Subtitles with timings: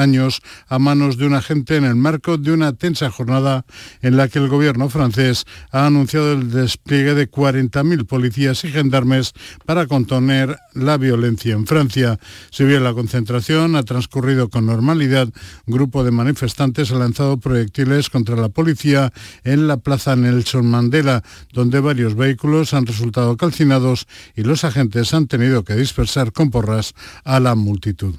[0.00, 3.64] años a manos de un agente en el marco de una tensa jornada
[4.02, 9.32] en la que el gobierno francés ha anunciado el despliegue de 40.000 policías y gendarmes
[9.64, 12.18] para contener la violencia en Francia.
[12.50, 15.28] Si bien la concentración ha transcurrido con normalidad,
[15.66, 19.12] grupo de manifestantes ha lanzado proyectiles contra la policía
[19.44, 21.22] en la plaza Nelson Mandela,
[21.52, 26.94] donde varios vehículos han resultado calcinados y los agentes han tenido que dispersar con porras
[27.24, 28.14] a la multitud.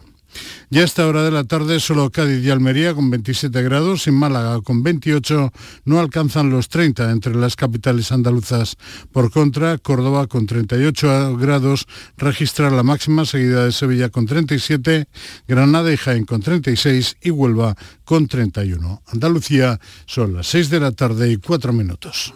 [0.69, 4.11] Ya a esta hora de la tarde solo Cádiz y Almería con 27 grados y
[4.11, 5.51] Málaga con 28
[5.85, 8.77] no alcanzan los 30 entre las capitales andaluzas.
[9.11, 15.07] Por contra, Córdoba con 38 grados registra la máxima seguida de Sevilla con 37,
[15.47, 19.01] Granada y Jaén con 36 y Huelva con 31.
[19.07, 22.33] Andalucía son las 6 de la tarde y 4 minutos.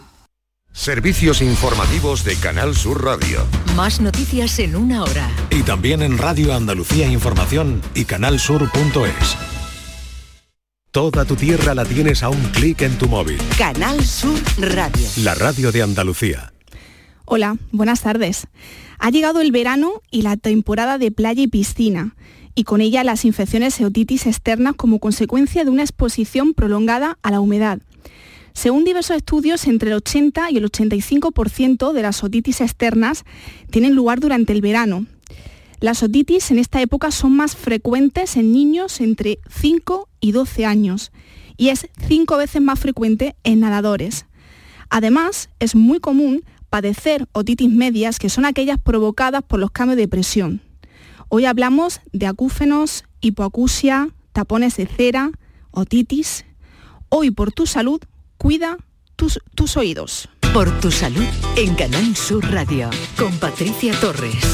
[0.76, 3.46] Servicios informativos de Canal Sur Radio.
[3.74, 5.30] Más noticias en una hora.
[5.50, 9.36] Y también en Radio Andalucía Información y canalsur.es.
[10.90, 13.38] Toda tu tierra la tienes a un clic en tu móvil.
[13.56, 15.08] Canal Sur Radio.
[15.24, 16.52] La radio de Andalucía.
[17.24, 18.46] Hola, buenas tardes.
[18.98, 22.14] Ha llegado el verano y la temporada de playa y piscina
[22.54, 27.30] y con ella las infecciones e otitis externas como consecuencia de una exposición prolongada a
[27.30, 27.80] la humedad.
[28.56, 33.26] Según diversos estudios, entre el 80 y el 85% de las otitis externas
[33.70, 35.04] tienen lugar durante el verano.
[35.78, 41.12] Las otitis en esta época son más frecuentes en niños entre 5 y 12 años
[41.58, 44.24] y es cinco veces más frecuente en nadadores.
[44.88, 50.08] Además, es muy común padecer otitis medias, que son aquellas provocadas por los cambios de
[50.08, 50.62] presión.
[51.28, 55.30] Hoy hablamos de acúfenos, hipoacusia, tapones de cera,
[55.72, 56.46] otitis.
[57.10, 58.00] Hoy por tu salud
[58.38, 58.76] Cuida
[59.16, 60.28] tus, tus oídos.
[60.52, 61.24] Por tu salud
[61.56, 64.44] en Canal Sur Radio con Patricia Torres.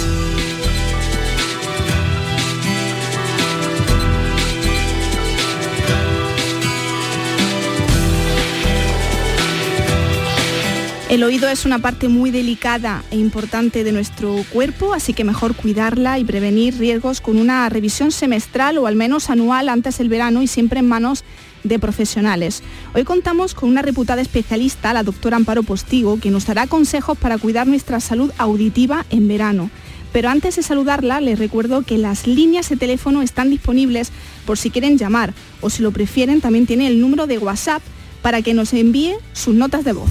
[11.12, 15.54] El oído es una parte muy delicada e importante de nuestro cuerpo, así que mejor
[15.54, 20.40] cuidarla y prevenir riesgos con una revisión semestral o al menos anual antes del verano
[20.40, 21.22] y siempre en manos
[21.64, 22.62] de profesionales.
[22.94, 27.38] Hoy contamos con una reputada especialista, la doctora Amparo Postigo, que nos dará consejos para
[27.38, 29.70] cuidar nuestra salud auditiva en verano.
[30.12, 34.10] Pero antes de saludarla, les recuerdo que las líneas de teléfono están disponibles
[34.44, 37.82] por si quieren llamar o si lo prefieren también tiene el número de WhatsApp
[38.20, 40.10] para que nos envíe sus notas de voz.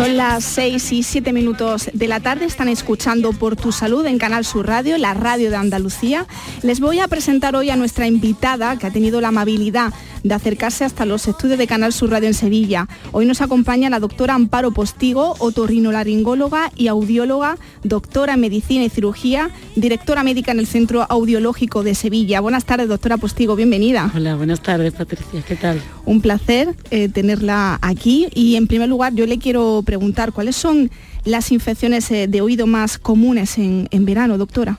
[0.00, 4.16] Son las 6 y 7 minutos de la tarde, están escuchando por tu salud en
[4.16, 6.26] Canal Sur Radio, la radio de Andalucía.
[6.62, 10.84] Les voy a presentar hoy a nuestra invitada que ha tenido la amabilidad de acercarse
[10.84, 12.88] hasta los estudios de Canal Sur Radio en Sevilla.
[13.12, 19.50] Hoy nos acompaña la doctora Amparo Postigo, otorrinolaringóloga y audióloga, doctora en medicina y cirugía,
[19.76, 22.40] directora médica en el Centro Audiológico de Sevilla.
[22.40, 24.10] Buenas tardes, doctora Postigo, bienvenida.
[24.14, 25.80] Hola, buenas tardes, Patricia, ¿qué tal?
[26.04, 30.90] Un placer eh, tenerla aquí y en primer lugar yo le quiero preguntar cuáles son
[31.24, 34.78] las infecciones eh, de oído más comunes en, en verano, doctora.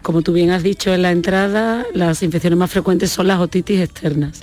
[0.00, 3.80] Como tú bien has dicho en la entrada, las infecciones más frecuentes son las otitis
[3.80, 4.42] externas.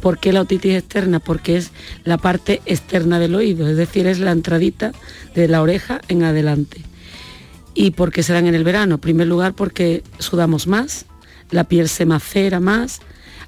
[0.00, 1.20] ¿Por qué la otitis externa?
[1.20, 1.72] Porque es
[2.04, 4.92] la parte externa del oído, es decir, es la entradita
[5.34, 6.82] de la oreja en adelante.
[7.74, 8.94] ¿Y por qué se dan en el verano?
[8.94, 11.06] En primer lugar porque sudamos más,
[11.50, 13.00] la piel se macera más,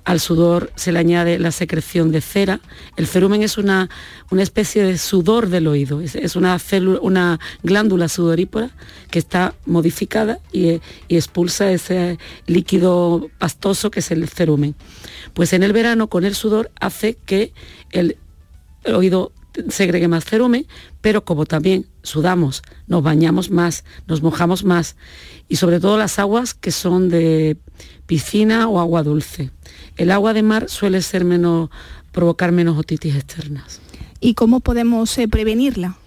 [0.05, 2.61] al sudor se le añade la secreción de cera.
[2.97, 3.89] El ferumen es una,
[4.31, 8.71] una especie de sudor del oído, es, una, célula, una glándula sudorípora
[9.11, 14.75] que está modificada y, y expulsa ese líquido pastoso que es el ferumen.
[15.35, 17.53] Pues en el verano con el sudor hace que
[17.91, 18.17] el
[18.85, 19.33] oído
[19.69, 20.67] segregue más cerumen,
[21.01, 24.97] pero como también sudamos, nos bañamos más, nos mojamos más
[25.49, 27.57] y sobre todo las aguas que son de
[28.07, 29.51] piscina o agua dulce.
[29.97, 31.71] El agua de mar suele ser menos,
[32.13, 33.81] provocar menos otitis externas.
[34.21, 35.99] ¿Y cómo podemos eh, prevenirla?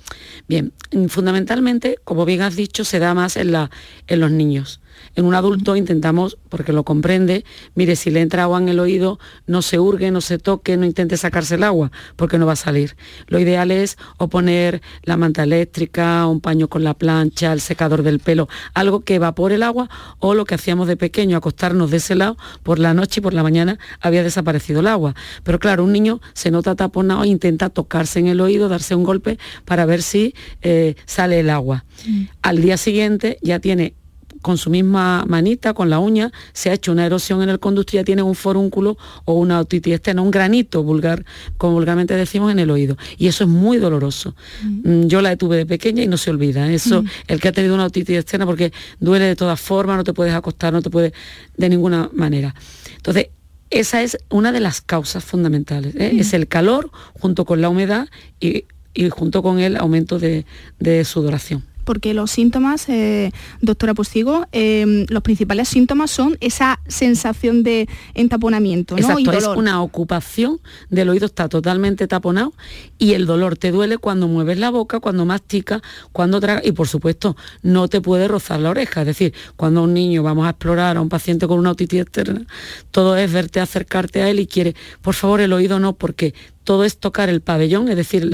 [0.47, 0.73] Bien,
[1.07, 3.71] fundamentalmente, como bien has dicho, se da más en, la,
[4.07, 4.81] en los niños.
[5.15, 9.19] En un adulto intentamos, porque lo comprende, mire, si le entra agua en el oído,
[9.47, 12.57] no se hurgue, no se toque, no intente sacarse el agua, porque no va a
[12.57, 12.95] salir.
[13.27, 18.03] Lo ideal es o poner la manta eléctrica, un paño con la plancha, el secador
[18.03, 21.97] del pelo, algo que evapore el agua, o lo que hacíamos de pequeño, acostarnos de
[21.97, 25.15] ese lado, por la noche y por la mañana había desaparecido el agua.
[25.43, 29.03] Pero claro, un niño se nota taponado e intenta tocarse en el oído, darse un
[29.03, 31.85] golpe para ver si eh, sale el agua.
[32.07, 32.23] Mm.
[32.41, 33.95] Al día siguiente ya tiene
[34.41, 37.95] con su misma manita, con la uña, se ha hecho una erosión en el conducto
[37.95, 41.25] y ya tiene un forúnculo o una otitis externa, un granito vulgar,
[41.57, 42.97] como vulgarmente decimos, en el oído.
[43.17, 44.35] Y eso es muy doloroso.
[44.63, 45.07] Mm.
[45.07, 46.71] Yo la tuve de pequeña y no se olvida.
[46.71, 47.07] Eso, mm.
[47.27, 50.33] el que ha tenido una otitis externa, porque duele de todas formas, no te puedes
[50.33, 51.13] acostar, no te puedes
[51.57, 52.55] de ninguna manera.
[52.95, 53.27] Entonces,
[53.69, 55.95] esa es una de las causas fundamentales.
[55.95, 56.11] ¿eh?
[56.13, 56.19] Mm.
[56.19, 58.07] Es el calor junto con la humedad
[58.39, 58.65] y,
[59.11, 63.31] junto con el aumento de sudoración porque los síntomas, eh,
[63.61, 68.95] doctora Postigo, eh, los principales síntomas son esa sensación de entaponamiento.
[68.95, 69.01] ¿no?
[69.01, 72.53] Exacto, es una ocupación del oído, está totalmente taponado
[72.97, 75.81] y el dolor te duele cuando mueves la boca, cuando mastica,
[76.11, 79.01] cuando tragas y por supuesto no te puede rozar la oreja.
[79.01, 82.45] Es decir, cuando un niño vamos a explorar a un paciente con una otitis externa,
[82.91, 86.83] todo es verte acercarte a él y quiere, por favor, el oído no, porque todo
[86.83, 88.29] es tocar el pabellón, es decir,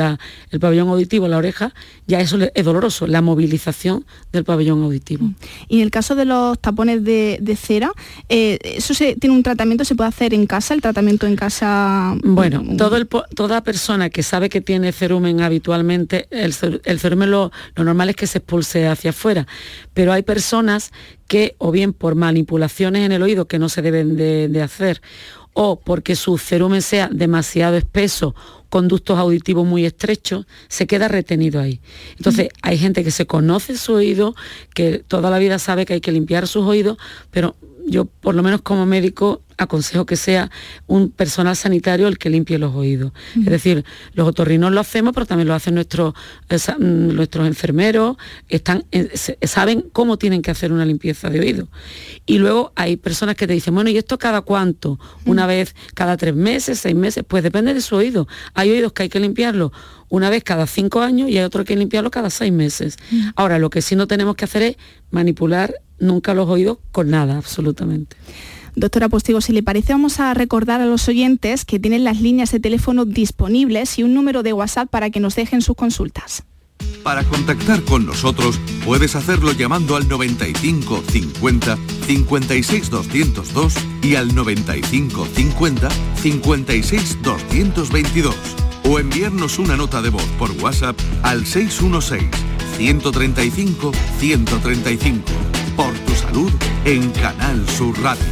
[0.51, 1.73] el pabellón auditivo, la oreja,
[2.07, 5.25] ya eso es doloroso, la movilización del pabellón auditivo.
[5.25, 5.35] Mm.
[5.69, 7.91] Y en el caso de los tapones de, cera,
[8.29, 12.15] eh, ¿eso se, tiene un tratamiento, se puede hacer en casa, el tratamiento en casa?
[12.23, 12.77] Bueno, mm.
[13.35, 18.39] toda persona que sabe que tiene cerumen habitualmente, el, cerumen lo, normal es que se
[18.39, 19.47] expulse hacia afuera,
[19.93, 20.91] pero hay personas
[21.27, 25.01] que o bien por manipulaciones en el oído que no se deben de hacer,
[25.59, 28.35] o porque su cerumen sea demasiado espeso,
[28.69, 31.81] conductos auditivos muy estrechos, se queda retenido ahí.
[32.15, 34.35] Entonces, hay gente que se conoce su oído,
[34.75, 36.99] que toda la vida sabe que hay que limpiar sus oídos,
[37.31, 37.55] pero
[37.87, 40.51] yo por lo menos como médico aconsejo que sea
[40.85, 43.11] un personal sanitario el que limpie los oídos.
[43.35, 46.13] Es decir, los otorrinos lo hacemos, pero también lo hacen nuestros,
[46.47, 48.17] mm, nuestros enfermeros,
[48.49, 49.09] están, eh,
[49.47, 51.69] saben cómo tienen que hacer una limpieza de oído.
[52.25, 54.99] Y luego hay personas que te dicen, bueno, ¿y esto cada cuánto?
[55.25, 58.27] Una vez cada tres meses, seis meses, pues depende de su oído.
[58.53, 59.71] Hay oídos que hay que limpiarlo
[60.09, 62.97] una vez cada cinco años y hay que hay que limpiarlo cada seis meses.
[63.35, 64.77] Ahora, lo que sí no tenemos que hacer es
[65.09, 68.15] manipular nunca los oídos con nada, absolutamente.
[68.75, 72.51] Doctora Postigo, si le parece, vamos a recordar a los oyentes que tienen las líneas
[72.51, 76.43] de teléfono disponibles y un número de WhatsApp para que nos dejen sus consultas.
[77.03, 83.73] Para contactar con nosotros puedes hacerlo llamando al 95 50 56 202
[84.03, 85.89] y al 95 50
[86.21, 88.35] 56 222
[88.83, 92.29] o enviarnos una nota de voz por WhatsApp al 616
[92.77, 95.23] 135 135
[95.77, 96.51] por tu salud
[96.85, 98.25] en Canal Sur Radio.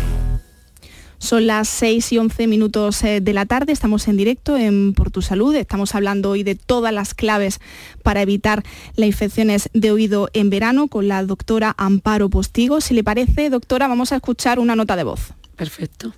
[1.20, 5.12] Son las 6 y 11 minutos eh, de la tarde, estamos en directo en Por
[5.12, 7.60] tu Salud, estamos hablando hoy de todas las claves
[8.04, 8.64] para evitar
[8.96, 12.82] las infecciones de oído en verano con la doctora Amparo Postigo.
[12.82, 15.34] Si le parece, doctora, vamos a escuchar una nota de voz.
[15.56, 16.14] Perfecto.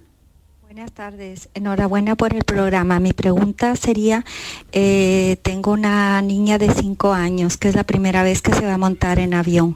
[0.77, 2.99] Buenas tardes, enhorabuena por el programa.
[2.99, 4.23] Mi pregunta sería,
[4.71, 8.75] eh, tengo una niña de 5 años que es la primera vez que se va
[8.75, 9.75] a montar en avión.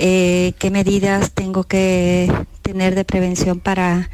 [0.00, 2.28] Eh, ¿Qué medidas tengo que
[2.62, 4.10] tener de prevención para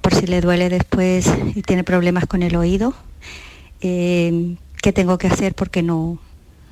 [0.00, 2.94] por si le duele después y tiene problemas con el oído.
[3.82, 5.54] Eh, ¿Qué tengo que hacer?
[5.54, 6.18] Porque no,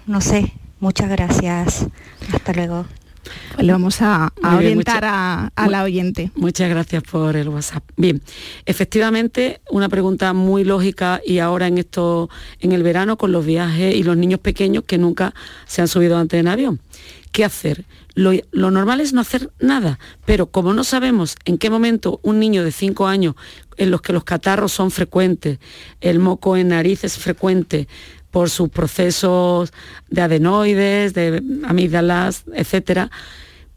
[0.07, 0.55] no sé.
[0.81, 1.85] Muchas gracias.
[2.33, 2.87] Hasta luego.
[3.55, 6.31] Pues le vamos a, orientar a, la oyente.
[6.35, 7.85] Muchas gracias por el WhatsApp.
[7.97, 8.21] Bien,
[8.67, 13.95] efectivamente, una pregunta muy lógica y ahora en esto, en el verano, con los viajes
[13.95, 15.35] y los niños pequeños que nunca
[15.67, 16.81] se han subido antes en avión.
[17.33, 17.85] ¿Qué hacer?
[18.15, 22.63] Lo, normal es no hacer nada, pero como no sabemos en qué momento un niño
[22.63, 23.35] de 5 años
[23.77, 25.59] en los que los catarros son frecuentes,
[26.01, 27.89] el moco en nariz es frecuente
[28.35, 29.73] por sus procesos
[30.11, 33.09] de adenoides, de amígdalas, etcétera,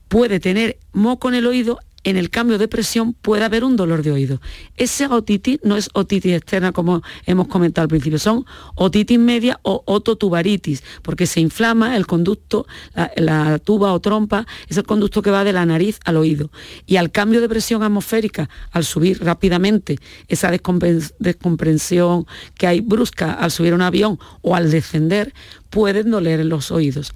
[0.08, 4.04] puede tener moco en el oído en el cambio de presión puede haber un dolor
[4.04, 4.42] de oído.
[4.76, 9.84] Esa otitis no es otitis externa como hemos comentado al principio, son otitis media o
[9.86, 12.66] ototubaritis, porque se inflama el conducto,
[13.16, 16.52] la, tuba o trompa, es el conducto que va de la nariz al oído.
[16.86, 22.26] Y al cambio de presión atmosférica, al subir rápidamente esa descomprensión
[22.56, 25.34] que hay brusca al subir un avión o al descender,
[25.70, 27.14] pueden doler en los oídos.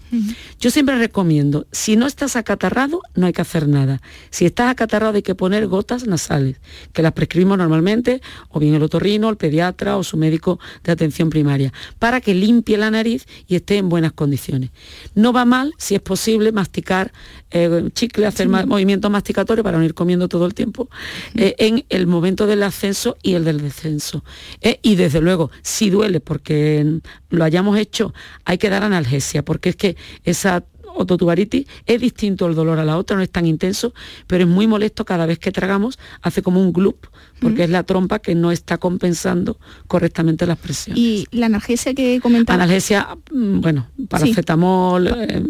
[0.60, 4.02] Yo siempre recomiendo, si no estás acatarrado, no hay que hacer nada.
[4.30, 6.58] Si estás acatarrado hay que poner gotas nasales,
[6.94, 11.30] que las prescribimos normalmente, o bien el otorrino, el pediatra o su médico de atención
[11.30, 14.72] primaria, para que limpie la nariz y esté en buenas condiciones.
[15.16, 17.12] No va mal, si es posible, masticar
[17.52, 20.90] eh, chicle, hacer movimientos masticatorios para no ir comiendo todo el tiempo,
[21.36, 24.24] eh, en el momento del ascenso y el del descenso.
[24.62, 27.00] Eh, y desde luego, si duele porque
[27.32, 28.14] lo hayamos hecho,
[28.46, 30.64] hay que dar analgesia, porque es que esa
[30.96, 33.94] ototubaritis es distinto el dolor a la otra, no es tan intenso,
[34.28, 37.08] pero es muy molesto cada vez que tragamos, hace como un gloop,
[37.40, 39.58] porque es la trompa que no está compensando
[39.88, 41.02] correctamente las presiones.
[41.02, 42.56] ¿Y la analgesia que comentaba?
[42.56, 45.44] Analgesia, mm, bueno, paracetamol, eh,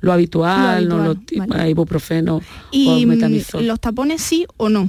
[0.00, 1.14] lo, habitual, no
[1.66, 4.88] ibuprofeno ¿Y mm, los tapones sí o no,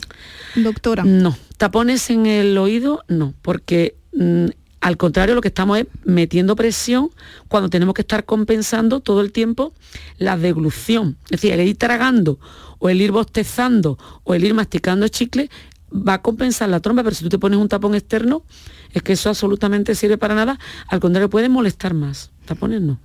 [0.55, 1.03] doctora?
[1.03, 4.45] No, tapones en el oído no, porque mm,
[4.85, 7.09] al contrario, lo que estamos es metiendo presión
[7.47, 9.73] cuando tenemos que estar compensando todo el tiempo
[10.19, 11.17] la deglución.
[11.25, 12.37] Es decir, el ir tragando
[12.77, 15.49] o el ir bostezando o el ir masticando chicle
[15.91, 18.43] va a compensar la trompa, pero si tú te pones un tapón externo,
[18.93, 22.29] es que eso absolutamente sirve para nada, al contrario, puede molestar más.
[22.45, 22.99] Tapones no.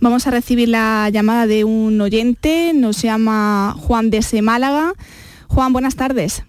[0.00, 4.94] Vamos a recibir la llamada de un oyente, nos llama Juan de Málaga.
[5.48, 6.42] Juan, buenas tardes.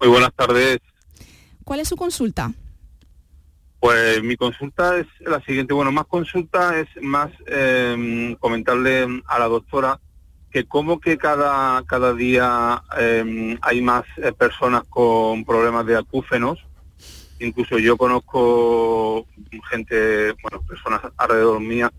[0.00, 0.78] Muy buenas tardes.
[1.64, 2.54] ¿Cuál es su consulta?
[3.80, 5.72] Pues mi consulta es la siguiente.
[5.72, 9.98] Bueno, más consulta es más em, comentarle a la doctora
[10.50, 16.58] que como que cada, cada día em, hay más eh, personas con problemas de acúfenos.
[17.38, 19.26] Incluso yo conozco
[19.70, 21.90] gente, bueno, personas alrededor mía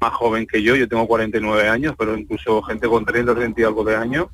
[0.00, 0.74] más joven que yo.
[0.74, 4.26] Yo tengo 49 años, pero incluso gente con 30, 30 y algo de años.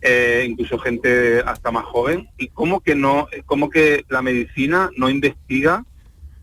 [0.00, 2.30] Eh, incluso gente hasta más joven.
[2.38, 5.84] Y como que no, como que la medicina no investiga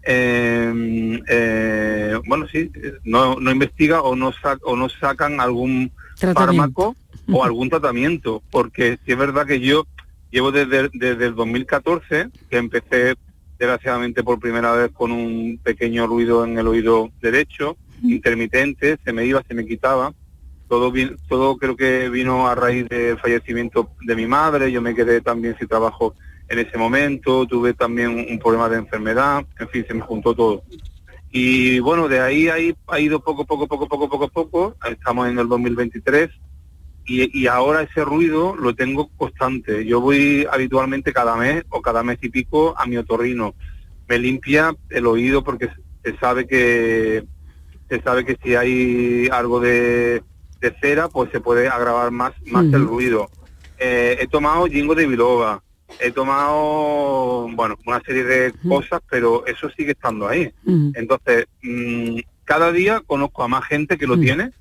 [0.04, 2.72] Em, eh, bueno, sí,
[3.04, 4.32] no, no investiga o no,
[4.64, 6.96] o no sacan algún fármaco
[7.32, 9.86] o algún tratamiento, porque si es verdad que yo
[10.32, 13.16] llevo desde, desde el 2014, que empecé
[13.60, 19.26] desgraciadamente por primera vez con un pequeño ruido en el oído derecho, intermitente, se me
[19.26, 20.14] iba, se me quitaba.
[20.68, 20.92] Todo,
[21.28, 25.56] todo creo que vino a raíz del fallecimiento de mi madre, yo me quedé también
[25.60, 26.16] sin trabajo
[26.52, 30.64] en ese momento, tuve también un problema de enfermedad, en fin, se me juntó todo.
[31.32, 35.40] Y bueno, de ahí, ahí ha ido poco, poco, poco, poco, poco, poco, estamos en
[35.40, 36.30] el 2023
[37.06, 39.86] y, y ahora ese ruido lo tengo constante.
[39.86, 43.56] Yo voy habitualmente cada mes o cada mes y pico a mi otorrino.
[44.10, 45.70] Me limpia el oído porque
[46.04, 47.24] se sabe que
[47.88, 50.22] se sabe que si hay algo de,
[50.82, 53.30] cera, pues se puede agravar más, más el ruido.
[53.78, 55.64] Eh, he tomado jingo de biloba,
[56.00, 60.52] he tomado, bueno, una serie de cosas, pero eso sigue estando ahí.
[60.96, 64.52] Entonces, mm, cada día conozco a más gente que lo tiene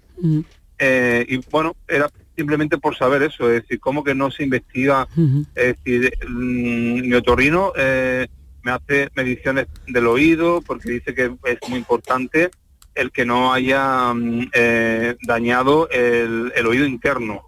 [0.78, 5.06] eh, y bueno, era simplemente por saber eso, es decir, cómo que no se investiga,
[5.54, 8.26] es decir, mm, mi otorrino eh,
[8.62, 12.50] me hace mediciones del oído porque dice que es muy importante
[12.94, 17.44] el que no haya mm, eh, dañado el, oído interno.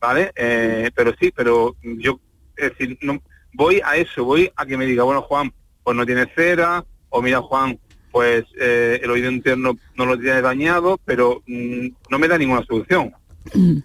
[0.00, 0.30] ¿Vale?
[0.94, 2.20] pero sí, pero yo
[2.58, 3.22] es decir, no,
[3.54, 7.22] voy a eso, voy a que me diga, bueno, Juan, pues no tiene cera, o
[7.22, 7.78] mira, Juan,
[8.10, 12.64] pues eh, el oído interno no lo tiene dañado, pero mm, no me da ninguna
[12.64, 13.12] solución.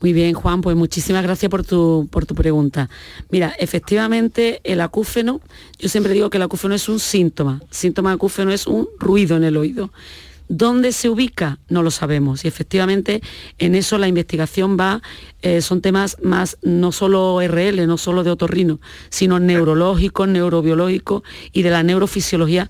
[0.00, 2.90] Muy bien, Juan, pues muchísimas gracias por tu, por tu pregunta.
[3.30, 5.40] Mira, efectivamente el acúfeno,
[5.78, 7.62] yo siempre digo que el acúfeno es un síntoma.
[7.70, 9.92] Síntoma de acúfeno es un ruido en el oído.
[10.54, 11.60] ¿Dónde se ubica?
[11.70, 12.44] No lo sabemos.
[12.44, 13.22] Y efectivamente
[13.56, 15.00] en eso la investigación va,
[15.40, 18.78] eh, son temas más no solo RL, no solo de otorrino,
[19.08, 21.22] sino neurológicos, neurobiológicos
[21.54, 22.68] y de la neurofisiología.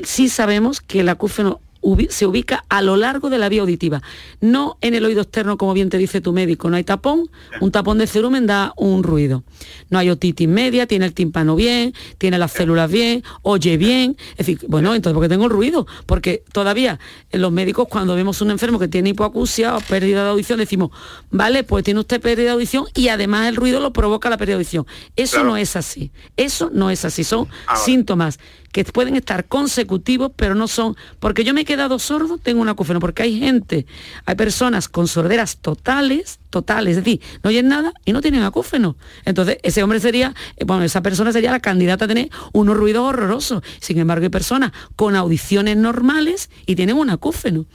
[0.00, 1.60] Sí sabemos que el acúfeno
[2.08, 4.02] se ubica a lo largo de la vía auditiva,
[4.40, 6.68] no en el oído externo, como bien te dice tu médico.
[6.70, 9.44] No hay tapón, un tapón de cerumen da un ruido.
[9.90, 14.16] No hay otitis media, tiene el tímpano bien, tiene las células bien, oye bien.
[14.32, 15.86] Es decir, bueno, entonces, ¿por qué tengo el ruido?
[16.06, 16.98] Porque todavía
[17.32, 20.90] los médicos, cuando vemos un enfermo que tiene hipoacusia o pérdida de audición, decimos,
[21.30, 24.56] vale, pues tiene usted pérdida de audición y además el ruido lo provoca la pérdida
[24.56, 24.86] de audición.
[25.14, 26.10] Eso no es así.
[26.36, 27.24] Eso no es así.
[27.24, 28.38] Son ah, síntomas
[28.76, 32.68] que pueden estar consecutivos, pero no son, porque yo me he quedado sordo, tengo un
[32.68, 33.86] acúfeno, porque hay gente,
[34.26, 38.96] hay personas con sorderas totales, es decir, no oyen nada y no tienen acúfeno.
[39.24, 43.04] Entonces, ese hombre sería, eh, bueno, esa persona sería la candidata a tener unos ruidos
[43.04, 43.62] horrorosos.
[43.80, 47.66] Sin embargo, hay personas con audiciones normales y tienen un acúfeno.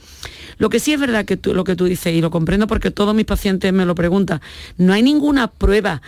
[0.58, 2.90] Lo que sí es verdad que tú, lo que tú dices, y lo comprendo porque
[2.90, 4.40] todos mis pacientes me lo preguntan,
[4.76, 6.02] no hay ninguna prueba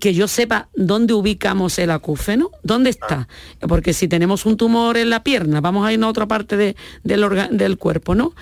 [0.00, 3.28] que yo sepa dónde ubicamos el acúfeno, dónde está.
[3.60, 6.76] Porque si tenemos un tumor en la pierna, vamos a ir a otra parte del,
[7.04, 8.34] del cuerpo, ¿no?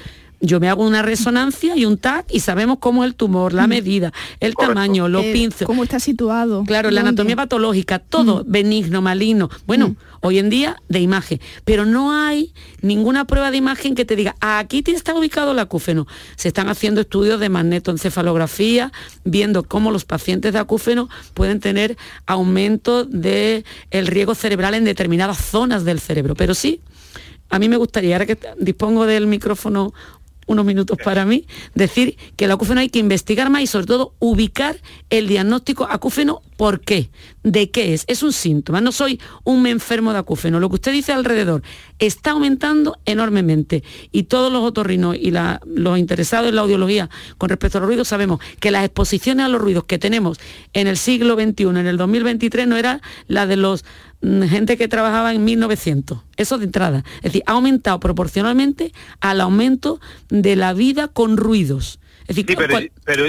[0.44, 3.66] Yo me hago una resonancia y un TAC y sabemos cómo es el tumor, la
[3.66, 3.70] mm.
[3.70, 6.64] medida, el tamaño, los eh, Cómo está situado.
[6.64, 8.50] Claro, la anatomía patológica, todo mm.
[8.50, 9.48] benigno, maligno.
[9.66, 9.96] Bueno, mm.
[10.20, 14.36] hoy en día de imagen, pero no hay ninguna prueba de imagen que te diga,
[14.40, 16.06] aquí te está ubicado el acúfeno.
[16.36, 18.92] Se están haciendo estudios de magnetoencefalografía,
[19.24, 21.96] viendo cómo los pacientes de acúfeno pueden tener
[22.26, 26.34] aumento del el riego cerebral en determinadas zonas del cerebro.
[26.34, 26.80] Pero sí,
[27.50, 29.94] a mí me gustaría, ahora que dispongo del micrófono
[30.46, 34.14] unos minutos para mí, decir que el acúfeno hay que investigar más y sobre todo
[34.18, 34.76] ubicar
[35.10, 37.10] el diagnóstico acúfeno, ¿por qué?
[37.42, 38.04] ¿De qué es?
[38.06, 40.60] Es un síntoma, no soy un enfermo de acúfeno.
[40.60, 41.62] Lo que usted dice alrededor
[41.98, 43.82] está aumentando enormemente
[44.12, 45.32] y todos los otorrinos y
[45.66, 49.48] los interesados en la audiología con respecto a los ruidos sabemos que las exposiciones a
[49.48, 50.38] los ruidos que tenemos
[50.72, 53.84] en el siglo XXI, en el 2023, no era la de los
[54.48, 56.18] gente que trabajaba en 1900.
[56.36, 57.04] Eso de entrada.
[57.16, 62.00] Es decir, ha aumentado proporcionalmente al aumento de la vida con ruidos.
[62.26, 62.56] Es decir,
[63.04, 63.28] pero,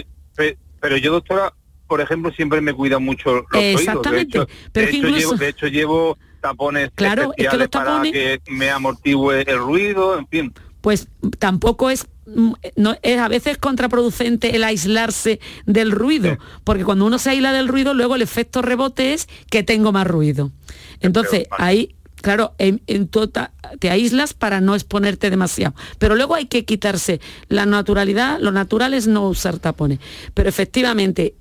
[0.79, 1.53] pero, yo, doctora,
[1.87, 4.39] por ejemplo, siempre me cuida mucho los Exactamente.
[4.39, 4.53] Oídos.
[4.73, 8.11] De hecho, pero llevo, de hecho, llevo tapones claro, es que los tapones...
[8.11, 10.53] para que me amortigue el ruido, en fin.
[10.85, 11.07] Pues
[11.39, 17.17] tampoco es mm, no, es a veces contraproducente el aislarse del ruido, porque cuando uno
[17.17, 20.51] se aísla del ruido, luego el efecto rebote es que tengo más ruido.
[20.99, 25.73] Entonces, ahí, claro, en, tota, te aíslas para no exponerte demasiado.
[25.97, 29.97] Pero luego hay que quitarse la naturalidad, lo natural es no usar tapones.
[30.35, 31.33] Pero efectivamente,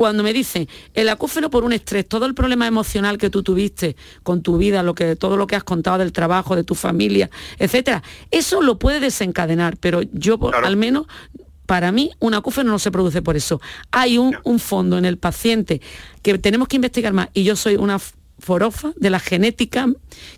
[0.00, 3.96] cuando me dicen el acúfeno por un estrés, todo el problema emocional que tú tuviste
[4.22, 7.28] con tu vida, lo que, todo lo que has contado del trabajo, de tu familia,
[7.58, 11.04] etcétera, eso lo puede desencadenar, pero yo al menos
[11.66, 13.60] para mí un acúfeno no se produce por eso.
[13.90, 15.82] Hay un, un, fondo en el paciente
[16.22, 18.00] que tenemos que investigar más y yo soy una
[18.38, 19.86] forofa de la genética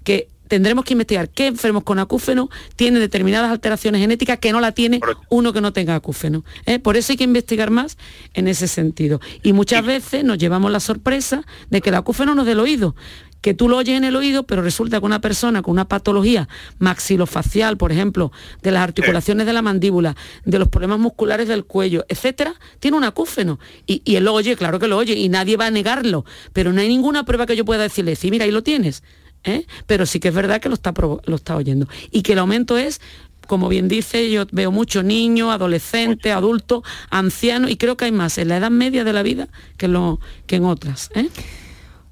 [0.03, 4.73] que tendremos que investigar qué enfermos con acúfeno tienen determinadas alteraciones genéticas que no la
[4.73, 6.45] tiene uno que no tenga acúfeno.
[6.67, 6.79] ¿eh?
[6.79, 7.97] Por eso hay que investigar más
[8.35, 9.19] en ese sentido.
[9.43, 12.95] Y muchas veces nos llevamos la sorpresa de que el acúfeno no es del oído
[13.41, 16.49] que tú lo oyes en el oído, pero resulta que una persona con una patología
[16.79, 18.31] maxilofacial, por ejemplo,
[18.63, 23.05] de las articulaciones de la mandíbula, de los problemas musculares del cuello, etcétera, tiene un
[23.05, 23.59] acúfeno.
[23.85, 26.81] Y, él lo oye, claro que lo oye, y nadie va a negarlo, pero no
[26.81, 29.03] hay ninguna prueba que yo pueda decirle, sí, mira, ahí lo tienes.
[29.45, 29.67] ¿Eh?
[29.87, 31.89] Pero sí que es verdad que lo está, lo está oyendo.
[32.11, 33.01] Y que el aumento es
[33.47, 38.39] como bien dice, yo veo muchos niños, adolescentes, adultos, ancianos, y creo que hay más
[38.39, 41.11] en la edad media de la vida que, lo, que en otras.
[41.15, 41.29] ¿eh?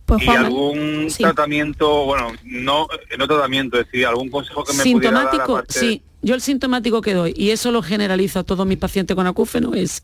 [0.04, 5.44] Pues, y algún tratamiento, bueno, no, no tratamiento, es decir, algún consejo que me Sintomático,
[5.46, 6.02] pudiera dar sí.
[6.22, 9.72] Yo el sintomático que doy, y eso lo generalizo a todos mis pacientes con acúfeno,
[9.72, 10.02] es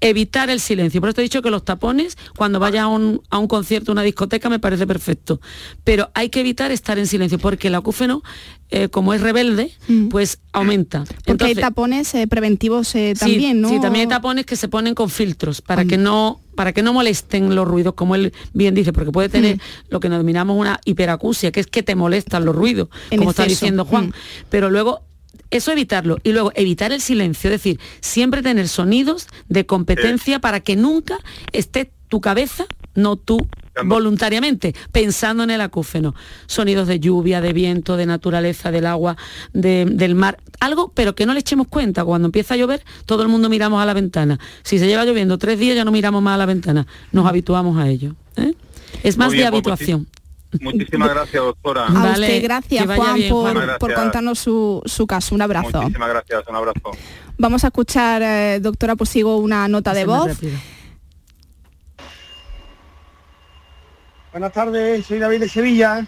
[0.00, 1.00] evitar el silencio.
[1.00, 4.02] Por eso he dicho que los tapones, cuando vaya a un, a un concierto, una
[4.02, 5.40] discoteca, me parece perfecto.
[5.84, 8.22] Pero hay que evitar estar en silencio, porque el acúfeno,
[8.70, 10.08] eh, como es rebelde, mm.
[10.08, 11.04] pues aumenta.
[11.26, 13.68] Porque hay tapones eh, preventivos eh, también, ¿no?
[13.68, 16.92] Sí, también hay tapones que se ponen con filtros para que no para que no
[16.92, 19.60] molesten los ruidos, como él bien dice, porque puede tener mm.
[19.88, 23.46] lo que nos denominamos una hiperacusia, que es que te molestan los ruidos, como está
[23.46, 24.08] diciendo Juan.
[24.08, 24.12] Mm.
[24.50, 25.00] Pero luego
[25.50, 26.18] eso evitarlo.
[26.22, 31.18] Y luego evitar el silencio, es decir, siempre tener sonidos de competencia para que nunca
[31.52, 33.46] esté tu cabeza, no tú
[33.84, 36.14] voluntariamente, pensando en el acúfeno.
[36.46, 39.16] Sonidos de lluvia, de viento, de naturaleza, del agua,
[39.52, 40.38] del mar.
[40.58, 42.04] Algo, pero que no le echemos cuenta.
[42.04, 44.38] Cuando empieza a llover, todo el mundo miramos a la ventana.
[44.62, 46.86] Si se lleva lloviendo tres días, ya no miramos más a la ventana.
[47.12, 48.14] Nos habituamos a ello.
[48.36, 48.54] ¿eh?
[49.02, 50.06] Es más de pues habituación.
[50.60, 51.86] Muchísimas gracias, doctora.
[51.86, 53.20] A usted, gracias, Juan,
[53.78, 55.34] por, contarnos su, caso.
[55.34, 55.82] Un abrazo.
[55.82, 56.90] Muchísimas gracias, un abrazo.
[57.38, 60.38] Vamos a escuchar, eh, doctora, pues sigo una nota de voz.
[64.32, 66.06] Buenas tardes, soy David de Sevilla.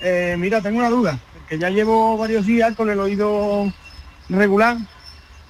[0.00, 3.72] Eh, mira, tengo una duda, que ya llevo varios días con el oído
[4.28, 4.76] regular.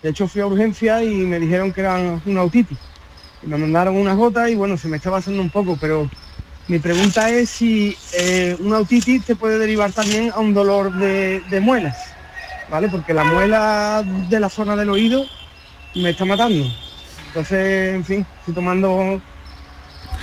[0.02, 2.78] De hecho, fui a urgencia y me dijeron que era una autitis.
[3.42, 6.08] me mandaron unas gotas y bueno, se me estaba haciendo un poco, pero
[6.68, 11.60] mi pregunta es si eh, una autitis te puede derivar también a un dolor de,
[11.60, 11.96] muelas,
[12.70, 12.88] ¿vale?
[12.88, 15.24] Porque la muela de la zona del oído
[15.94, 16.64] me está matando.
[17.28, 19.20] Entonces, en fin, estoy tomando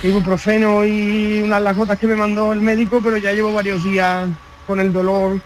[0.02, 4.28] ibuprofeno y unas las gotas que me mandó el médico, pero ya llevo varios días
[4.66, 5.40] con el dolor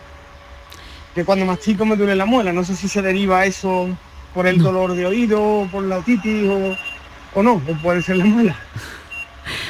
[1.15, 2.53] que cuando mastico me duele la muela.
[2.53, 3.89] No sé si se deriva eso
[4.33, 6.77] por el dolor de oído, por la otitis o
[7.35, 8.57] o no, o puede ser la mala.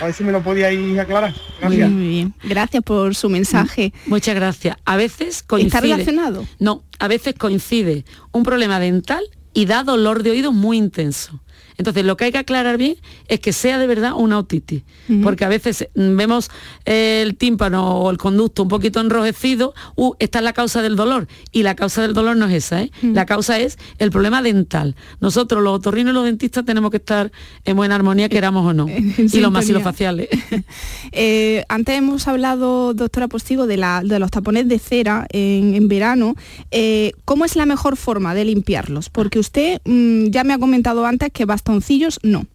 [0.01, 1.35] A ver si me lo podíais aclarar.
[1.61, 1.91] Gracias.
[1.91, 2.35] Muy bien.
[2.43, 3.93] Gracias por su mensaje.
[4.07, 4.77] Muchas gracias.
[4.85, 5.69] A veces coincide.
[5.69, 6.47] ¿Está relacionado?
[6.59, 11.41] No, a veces coincide un problema dental y da dolor de oído muy intenso.
[11.77, 12.97] Entonces, lo que hay que aclarar bien
[13.29, 14.83] es que sea de verdad una otitis,
[15.23, 16.51] porque a veces vemos
[16.85, 21.29] el tímpano o el conducto un poquito enrojecido, uh, esta es la causa del dolor,
[21.53, 22.91] y la causa del dolor no es esa, ¿eh?
[23.03, 24.97] la causa es el problema dental.
[25.21, 27.33] Nosotros, los otorrinos y los dentistas, tenemos que estar
[27.65, 28.87] en buena armonía, queramos o no,
[29.19, 30.29] y los masilofaciales.
[31.13, 36.35] eh, antes hemos hablado, doctora Postigo, de, la, de los tapones de cera en, verano.
[36.71, 39.11] Eh, ¿Cómo es la mejor forma de limpiarlos?
[39.11, 42.47] Porque usted mm, ya me ha comentado antes que va bastoncillos no.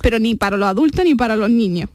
[0.00, 1.90] Pero ni para los adultos ni para los niños.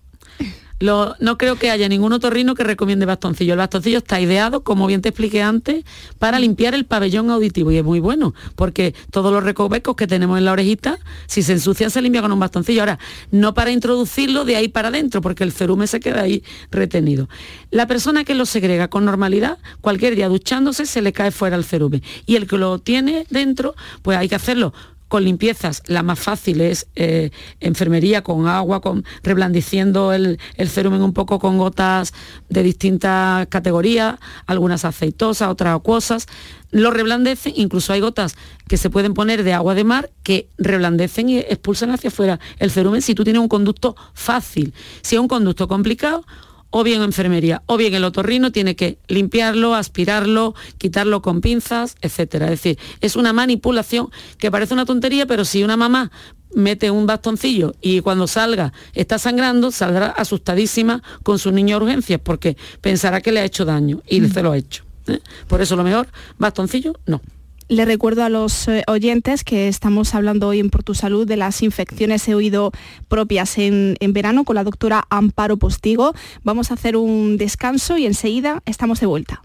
[0.81, 3.53] no creo que haya ningún otorrino que recomiende bastoncillo.
[3.53, 5.85] El bastoncillo está ideado, como bien te expliqué antes,
[6.19, 10.37] para limpiar el pabellón auditivo y es muy bueno, porque todos los recovecos que tenemos
[10.37, 12.81] en la orejita, si se ensucian, se limpia con un bastoncillo.
[12.81, 12.99] Ahora,
[13.31, 17.29] no para introducirlo de ahí para adentro, porque el cerumen se queda ahí retenido.
[17.71, 21.63] La persona que lo segrega con normalidad, cualquier día duchándose, se le cae fuera el
[21.63, 22.03] cerumen.
[22.27, 24.73] Y el que lo tiene dentro, pues hay que hacerlo
[25.07, 31.01] con limpiezas, la más fácil es eh, enfermería con agua, con reblandeciendo el, el, cerumen
[31.01, 32.13] un poco con gotas
[32.49, 34.15] de distintas categorías,
[34.45, 36.27] algunas aceitosas, otras acuosas.
[36.71, 38.35] Lo reblandecen, incluso hay gotas
[38.67, 42.71] que se pueden poner de agua de mar que reblandecen y expulsan hacia afuera el
[42.71, 44.73] cerumen si tú tienes un conducto fácil.
[45.01, 46.25] Si es un conducto complicado,
[46.69, 52.45] o bien enfermería, o bien el otorrino tiene que limpiarlo, aspirarlo, quitarlo con pinzas, etcétera.
[52.45, 56.11] Es decir, es una manipulación que parece una tontería, pero si una mamá
[56.53, 62.19] mete un bastoncillo y cuando salga está sangrando, saldrá asustadísima con su niño a urgencias
[62.23, 64.33] porque pensará que le ha hecho daño y mm.
[64.33, 64.83] se lo ha hecho.
[65.07, 65.19] ¿eh?
[65.47, 67.21] Por eso lo mejor, bastoncillo, no.
[67.69, 71.35] Le recuerdo a los eh, oyentes que estamos hablando hoy en Por tu Salud de
[71.35, 72.71] las infecciones de oído
[73.09, 76.13] propias en, en, verano con la doctora Amparo Postigo.
[76.43, 79.41] Vamos a hacer un descanso y enseguida estamos de vuelta.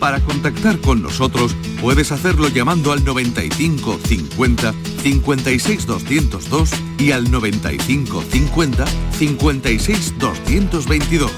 [0.00, 8.22] Para contactar con nosotros puedes hacerlo llamando al 95 50 56 202 y al 95
[8.22, 11.30] 50 56 222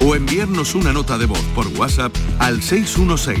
[0.00, 3.40] o enviarnos una nota de voz por WhatsApp al 616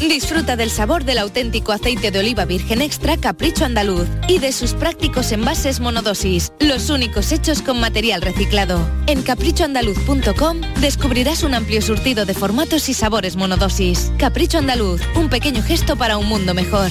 [0.00, 4.74] Disfruta del sabor del auténtico aceite de oliva virgen extra Capricho Andaluz y de sus
[4.74, 8.78] prácticos envases monodosis, los únicos hechos con material reciclado.
[9.06, 14.12] En caprichoandaluz.com descubrirás un amplio surtido de formatos y sabores monodosis.
[14.18, 16.90] Capricho Andaluz, un pequeño gesto para un mundo mejor.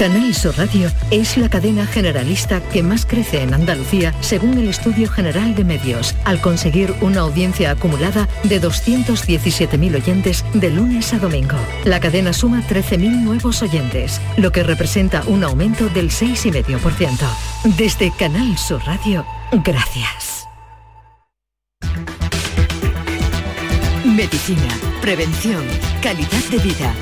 [0.00, 5.10] Canal Sur Radio es la cadena generalista que más crece en Andalucía según el Estudio
[5.10, 11.58] General de Medios, al conseguir una audiencia acumulada de 217.000 oyentes de lunes a domingo.
[11.84, 17.76] La cadena suma 13.000 nuevos oyentes, lo que representa un aumento del 6,5%.
[17.76, 20.48] Desde Canal Sur Radio, gracias.
[24.06, 25.62] Medicina, prevención,
[26.00, 26.94] calidad de vida.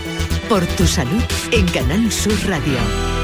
[0.48, 3.17] Por tu salud en Canal Sur Radio.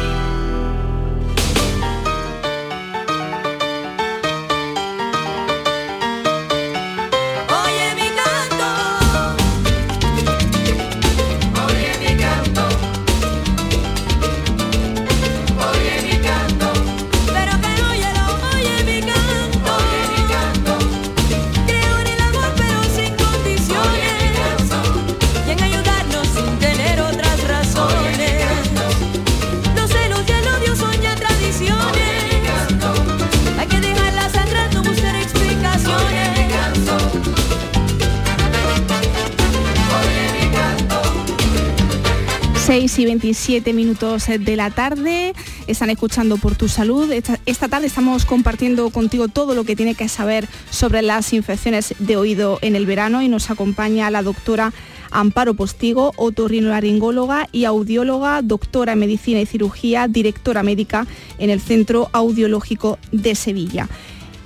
[43.05, 45.35] Y 27 minutos de la tarde,
[45.67, 47.13] están escuchando por tu salud.
[47.13, 52.17] Esta, tarde estamos compartiendo contigo todo lo que tiene que saber sobre las infecciones de
[52.17, 54.73] oído en el verano y nos acompaña la doctora
[55.11, 61.07] Amparo Postigo, otorrinolaringóloga y audióloga, doctora en medicina y cirugía, directora médica
[61.39, 63.89] en el Centro Audiológico de Sevilla.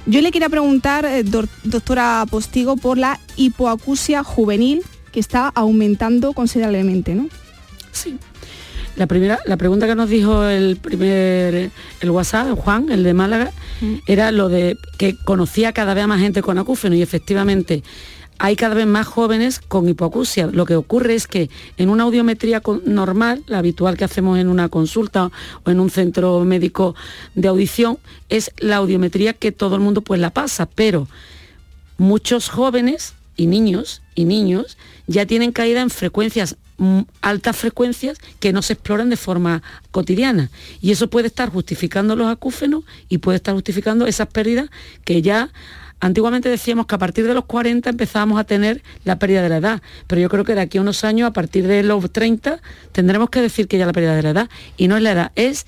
[0.06, 7.14] Yo le quería preguntar, eh, doctora Postigo, por la hipoacusia juvenil que está aumentando considerablemente,
[7.14, 7.28] ¿no?
[7.92, 8.18] Sí.
[8.98, 13.52] La primera, la pregunta que nos dijo el primer, el WhatsApp, Juan, el de Málaga,
[13.80, 13.94] mm.
[14.08, 17.84] era lo de que conocía cada vez más gente con acúfeno y efectivamente
[18.38, 20.48] hay cada vez más jóvenes con hipoacusia.
[20.48, 24.68] Lo que ocurre es que en una audiometría normal, la habitual que hacemos en una
[24.68, 25.30] consulta
[25.64, 26.96] o en un centro médico
[27.36, 31.06] de audición, es la audiometría que todo el mundo pues la pasa, pero
[31.98, 36.56] muchos jóvenes y niños y niños ya tienen caída en frecuencias
[37.20, 40.50] altas frecuencias que no se exploran de forma cotidiana.
[40.80, 44.70] Y eso puede estar justificando los acúfenos y puede estar justificando esas pérdidas
[45.04, 45.50] que ya
[46.00, 49.56] antiguamente decíamos que a partir de los 40 empezábamos a tener la pérdida de la
[49.56, 52.60] edad, pero yo creo que de aquí a unos años, a partir de los 30,
[52.92, 55.32] tendremos que decir que ya la pérdida de la edad, y no es la edad,
[55.34, 55.66] es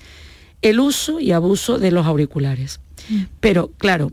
[0.61, 2.79] el uso y abuso de los auriculares.
[3.09, 3.23] Mm.
[3.39, 4.11] Pero claro,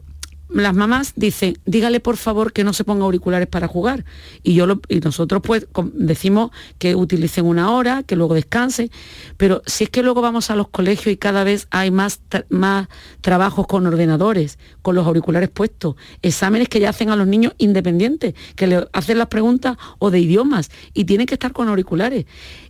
[0.50, 4.04] las mamás dicen, dígale por favor que no se ponga auriculares para jugar.
[4.42, 8.90] Y, yo y nosotros pues decimos que utilicen una hora, que luego descansen.
[9.36, 12.88] Pero si es que luego vamos a los colegios y cada vez hay más, más
[13.20, 18.34] trabajos con ordenadores, con los auriculares puestos, exámenes que ya hacen a los niños independientes,
[18.56, 22.24] que le hacen las preguntas o de idiomas y tienen que estar con auriculares.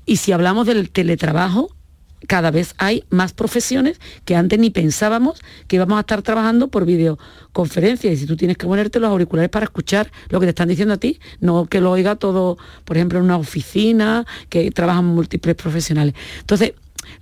[0.04, 1.77] Y si hablamos del teletrabajo,
[2.26, 6.84] cada vez hay más profesiones que antes ni pensábamos que íbamos a estar trabajando por
[6.84, 8.10] videoconferencia.
[8.10, 10.94] Y si tú tienes que ponerte los auriculares para escuchar lo que te están diciendo
[10.94, 15.54] a ti, no que lo oiga todo, por ejemplo, en una oficina, que trabajan múltiples
[15.54, 16.14] profesionales.
[16.40, 16.72] Entonces,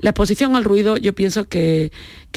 [0.01, 1.93] la exposición al ruido yo pienso que,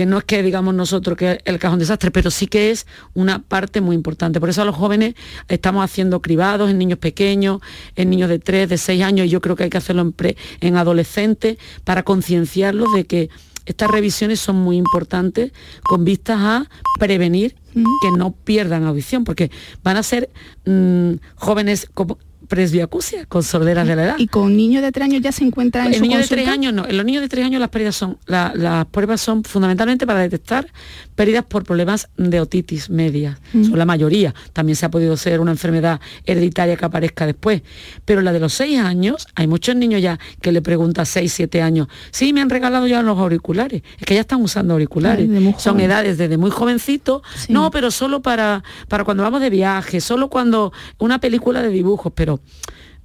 [0.05, 3.81] no es que digamos nosotros que el cajón desastre, pero sí que es una parte
[3.81, 4.39] muy importante.
[4.39, 5.15] Por eso a los jóvenes
[5.47, 7.61] estamos haciendo cribados en niños pequeños,
[7.95, 10.15] en niños de 3, de 6 años, y yo creo que hay que hacerlo en,
[10.61, 13.29] en adolescentes para concienciarlos de que
[13.65, 15.51] estas revisiones son muy importantes
[15.83, 16.69] con vistas a
[16.99, 19.51] prevenir que no pierdan audición, porque
[19.83, 20.29] van a ser
[20.65, 22.17] mm, jóvenes como
[22.49, 24.15] presbiacusia, con sorderas de la edad.
[24.17, 26.73] ¿Y con niños de tres años ya se encuentra en, en niños de tres años
[26.73, 26.85] no.
[26.85, 30.67] En los niños de tres años las pérdidas son, las pruebas son fundamentalmente para detectar
[31.15, 33.39] pérdidas por problemas de otitis media.
[33.53, 33.65] Mm.
[33.65, 34.33] Son la mayoría.
[34.51, 37.61] También se ha podido ser una enfermedad hereditaria que aparezca después.
[38.03, 41.61] Pero la de los seis años, hay muchos niños ya que le preguntan seis, siete
[41.61, 43.83] años, sí, me han regalado ya los auriculares.
[43.99, 45.29] Es que ya están usando auriculares.
[45.57, 47.21] son edades desde muy jovencito.
[47.47, 52.11] No, pero solo para, para cuando vamos de viaje, solo cuando una película de dibujos,
[52.15, 52.38] pero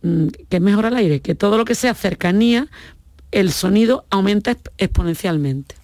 [0.04, 2.68] Mm, que es mejor al aire, que todo lo que sea cercanía,
[3.32, 5.76] el sonido aumenta exponencialmente.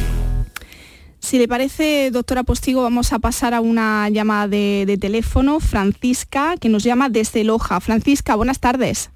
[1.18, 5.60] Si le parece, doctora Postigo, vamos a pasar a una llamada de, teléfono.
[5.60, 7.80] Francisca, que nos llama desde Loja.
[7.80, 9.10] Francisca, buenas tardes.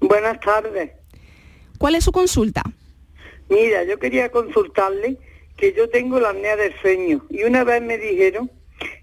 [0.00, 0.90] Buenas tardes.
[1.78, 2.62] ¿Cuál es su consulta?
[3.48, 5.16] Mira, yo quería consultarle
[5.56, 8.50] que yo tengo la apnea del sueño y una vez me dijeron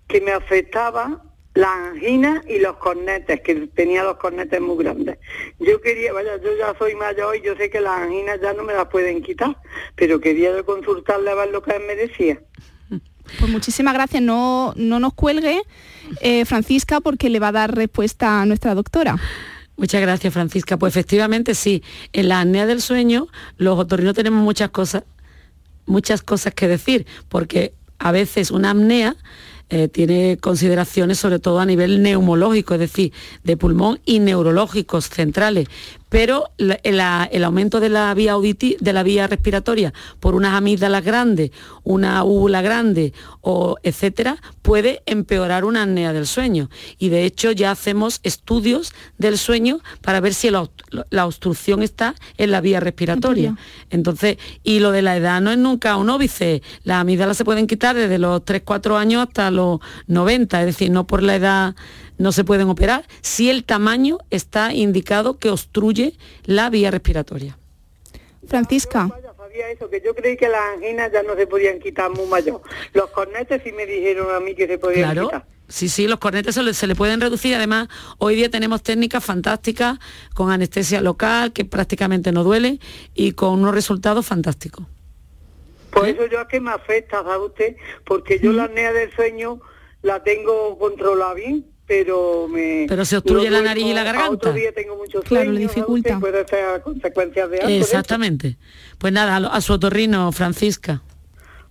[0.08, 1.24] que me afectaba
[1.60, 5.18] la angina y los cornetes, que tenía los cornetes muy grandes.
[5.60, 8.64] Yo quería, vaya, yo ya soy mayor y yo sé que las anginas ya no
[8.64, 9.58] me las pueden quitar,
[9.96, 12.40] pero quería yo consultarle a ver lo que él me decía.
[13.40, 15.62] Pues muchísimas gracias, no, no nos cuelgue,
[16.22, 19.18] eh, Francisca, porque le va a dar respuesta a nuestra doctora.
[19.76, 20.78] Muchas gracias, Francisca.
[20.78, 25.04] Pues efectivamente sí, en la apnea del sueño los otorrinos tenemos muchas cosas,
[25.86, 29.16] muchas cosas que decir, porque a veces una apnea
[29.70, 35.68] eh, tiene consideraciones sobre todo a nivel neumológico, es decir, de pulmón y neurológicos centrales
[36.10, 38.36] pero el aumento de la vía
[38.80, 41.52] de la vía respiratoria por unas amígdalas grandes,
[41.84, 46.70] una úvula grande o etcétera, puede empeorar una apnea del sueño.
[46.98, 52.52] Y de hecho ya hacemos estudios del sueño para ver si la, obstrucción está en
[52.52, 53.56] la vía respiratoria.
[53.90, 56.62] Entonces, y lo de la edad no es nunca un óbice.
[56.84, 61.06] Las amígdalas se pueden quitar desde los 3-4 años hasta los 90, es decir, no
[61.06, 61.76] por la edad
[62.20, 67.58] no se pueden operar si el tamaño está indicado que obstruye la vía respiratoria.
[68.48, 69.10] Francisca.
[69.38, 72.62] Sabía eso, que yo creí que las anginas ya no se podían quitar muy mayor.
[72.94, 75.28] Los cornetes sí me dijeron a mí que se podían Claro.
[75.28, 75.46] quitar.
[75.68, 77.56] Sí, sí, los cornetes se le, se le pueden reducir.
[77.56, 79.98] Además, hoy día tenemos técnicas fantásticas
[80.34, 82.80] con anestesia local, que prácticamente no duele,
[83.16, 84.86] y con unos resultados fantásticos.
[85.92, 87.76] Por eso yo a que me afecta, ¿sabe usted?
[88.06, 89.60] Porque yo la apnea del sueño
[90.04, 92.86] la tengo controlada bien, pero me...
[92.88, 94.30] Pero se obstruye la nariz y la garganta.
[94.32, 96.20] Otro día tengo mucho Claro, sueño, le ¿sabe dificulta.
[96.20, 97.70] Puede ser consecuencias de algo.
[97.70, 98.58] Exactamente.
[99.00, 101.02] Pues nada, a, su otorrino, Francisca.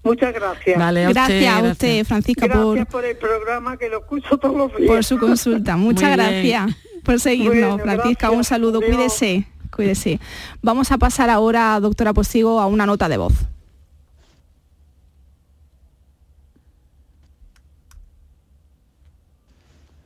[0.02, 0.76] Muchas gracias.
[0.76, 1.72] Vale, a usted, Gracias a gracias.
[1.72, 4.88] usted, Francisca, Gracias por, por el programa que lo escucho todos los días.
[4.90, 5.76] por su consulta.
[5.76, 6.64] Muchas Muy bien.
[6.64, 8.31] gracias por seguirnos, Bueno, Francisca.
[8.33, 8.92] Un saludo, Adiós.
[8.96, 10.18] cuídese, cuídese.
[10.62, 13.35] Vamos a pasar ahora, doctora Postigo, a una nota de voz.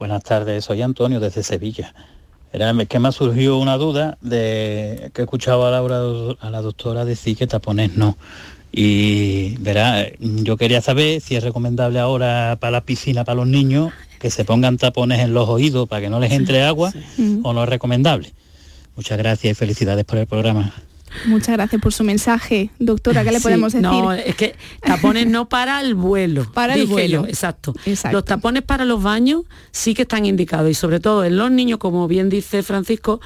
[0.02, 1.94] Buenas tardes, soy Antonio desde Sevilla.
[2.52, 6.00] Era que me ha surgido una duda de que he escuchado a, Laura,
[6.40, 8.18] a la doctora decir que tapones no.
[8.72, 13.92] Y verá, yo quería saber si es recomendable ahora para la piscina, para los niños,
[14.18, 16.92] que se pongan tapones en los oídos para que no les entre agua
[17.44, 18.32] o no es recomendable.
[18.96, 20.74] Muchas gracias y felicidades por el programa.
[21.26, 22.70] Muchas gracias por su mensaje.
[22.78, 23.82] Doctora, ¿qué le Sí, podemos decir?
[23.88, 26.50] No, es que tapones no para el vuelo.
[26.54, 27.22] Para el vuelo.
[27.22, 27.74] yo, exacto.
[27.84, 28.16] Exacto.
[28.16, 31.78] Los tapones para los baños sí que están indicados y sobre todo en los niños,
[31.78, 33.20] como bien dice Francisco,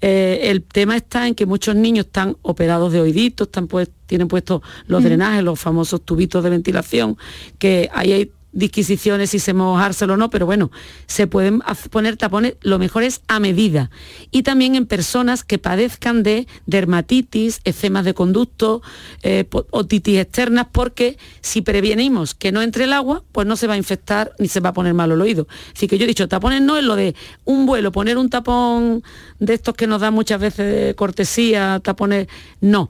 [0.00, 4.28] eh, el tema está en que muchos niños están operados de oíditos, están pues, tienen
[4.28, 5.04] puestos los Mm.
[5.04, 7.16] drenajes, los famosos tubitos de ventilación,
[7.58, 10.70] que ahí hay disquisiciones si se mojárselo o no, pero bueno,
[11.06, 13.90] se pueden poner tapones, lo mejor es a medida.
[14.30, 18.82] Y también en personas que padezcan de dermatitis, eczemas de conducto,
[19.22, 23.74] eh, otitis externas, porque si prevenimos que no entre el agua, pues no se va
[23.74, 25.48] a infectar ni se va a poner mal el oído.
[25.74, 29.02] Así que yo he dicho, tapones no es lo de un vuelo, poner un tapón
[29.38, 32.28] de estos que nos dan muchas veces cortesía, tapones,
[32.60, 32.88] no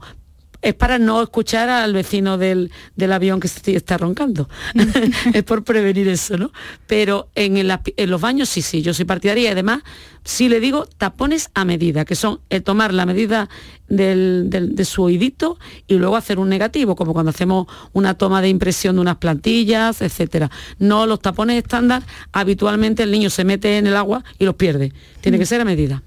[0.63, 4.49] es para no escuchar al vecino del, del avión que se está roncando.
[5.33, 6.51] es por prevenir eso, ¿no?
[6.87, 9.81] Pero en, el en los baños sí, sí, yo soy partidaria y además
[10.23, 13.49] sí le digo tapones a medida, que son el tomar la medida
[13.89, 18.41] del- del- de su oídito y luego hacer un negativo, como cuando hacemos una toma
[18.41, 20.49] de impresión de unas plantillas, etcétera.
[20.79, 24.93] No los tapones estándar, habitualmente el niño se mete en el agua y los pierde.
[25.21, 26.01] Tiene que ser a medida.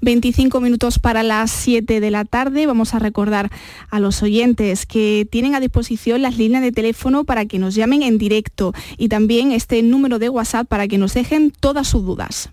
[0.00, 2.66] 25 minutos para las 7 de la tarde.
[2.66, 3.50] Vamos a recordar
[3.90, 8.02] a los oyentes que tienen a disposición las líneas de teléfono para que nos llamen
[8.02, 12.50] en directo y también este número de WhatsApp para que nos dejen todas sus dudas.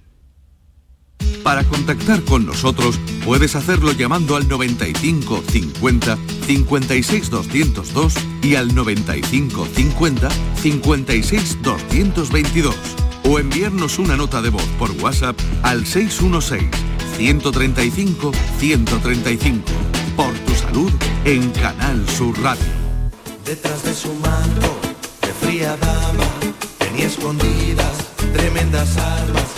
[1.44, 9.68] Para contactar con nosotros puedes hacerlo llamando al 95 50 56 202 y al 95
[9.74, 10.30] 50
[10.62, 12.76] 56 222
[13.24, 19.64] o enviarnos una nota de voz por WhatsApp al 616 135 135
[20.16, 20.92] por tu salud
[21.26, 22.64] en Canal Sur Radio.
[23.44, 24.78] Detrás de su manto,
[25.22, 26.28] de fría dama,
[26.78, 27.94] tenía escondidas
[28.34, 29.57] tremendas armas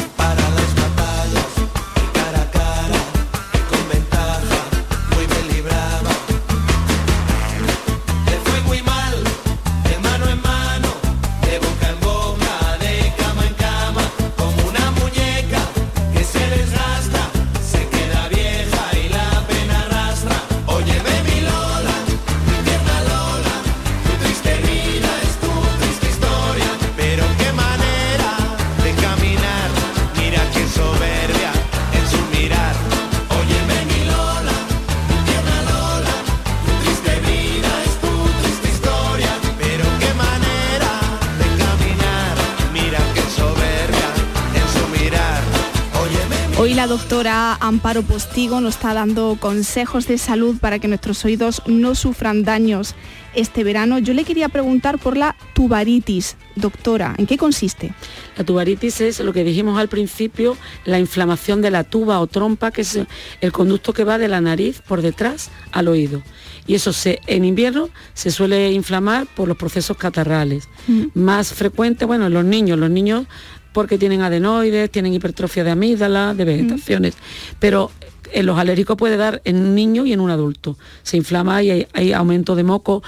[46.80, 51.94] la doctora Amparo Postigo nos está dando consejos de salud para que nuestros oídos no
[51.94, 52.96] sufran daños
[53.36, 54.00] este verano.
[54.00, 56.38] Yo le quería preguntar por la tubaritis.
[56.56, 57.94] Doctora, ¿en qué consiste?
[58.38, 62.72] La tubaritis es lo que dijimos al principio, la inflamación de la tuba o trompa,
[62.72, 62.98] que es
[63.42, 66.22] el conducto que va de la nariz por detrás al oído.
[66.66, 70.70] Y eso se, en invierno se suele inflamar por los procesos catarrales.
[71.14, 73.26] Más frecuente, bueno, en los niños, los niños
[73.74, 77.16] porque tienen adenoides, tienen hipertrofia de amígdala, de vegetaciones,
[77.60, 77.92] pero
[78.32, 80.78] en los alérgicos puede dar en un niño y en un adulto.
[81.04, 83.04] Se inflama y hay, hay aumento de moco,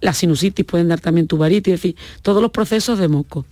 [0.00, 3.46] la sinusitis pueden dar también tubaritis, es decir, todos los procesos de moco.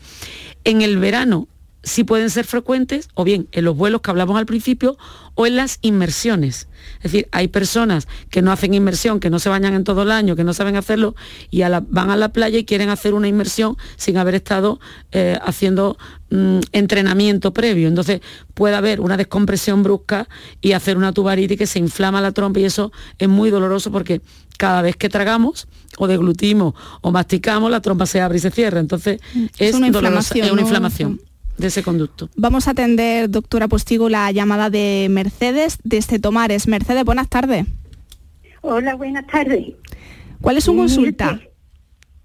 [0.65, 1.49] En el verano
[1.85, 4.97] sí pueden ser frecuentes, o bien en los vuelos que hablamos al principio,
[5.35, 6.69] o en las inmersiones.
[6.99, 10.11] Es decir, hay personas que no hacen inmersión, que no se bañan en todo el
[10.11, 11.15] año, que no saben hacerlo,
[11.51, 14.81] y van a la playa y quieren hacer una inmersión sin haber estado
[15.13, 15.99] eh, haciendo
[16.31, 17.89] mm, entrenamiento previo.
[17.89, 18.21] Entonces
[18.55, 20.29] puede haber una descompresión brusca
[20.61, 24.21] y hacer una tubaritis que se inflama la trompa y eso es muy doloroso porque
[24.57, 25.67] cada vez que tragamos
[25.99, 28.81] o deglutimos o masticamos, la trompa se abre y se cierra.
[28.81, 29.21] Entonces
[29.59, 31.34] es, una dolorosa, inflamación, es una ¿no?
[31.59, 32.29] De ese conducto.
[32.37, 36.67] Vamos a atender, doctora Postigo, la llamada de Mercedes desde Tomares.
[36.67, 37.67] Mercedes, buenas tardes.
[38.61, 39.75] Hola, buenas tardes.
[40.41, 41.41] ¿Cuál es su consulta?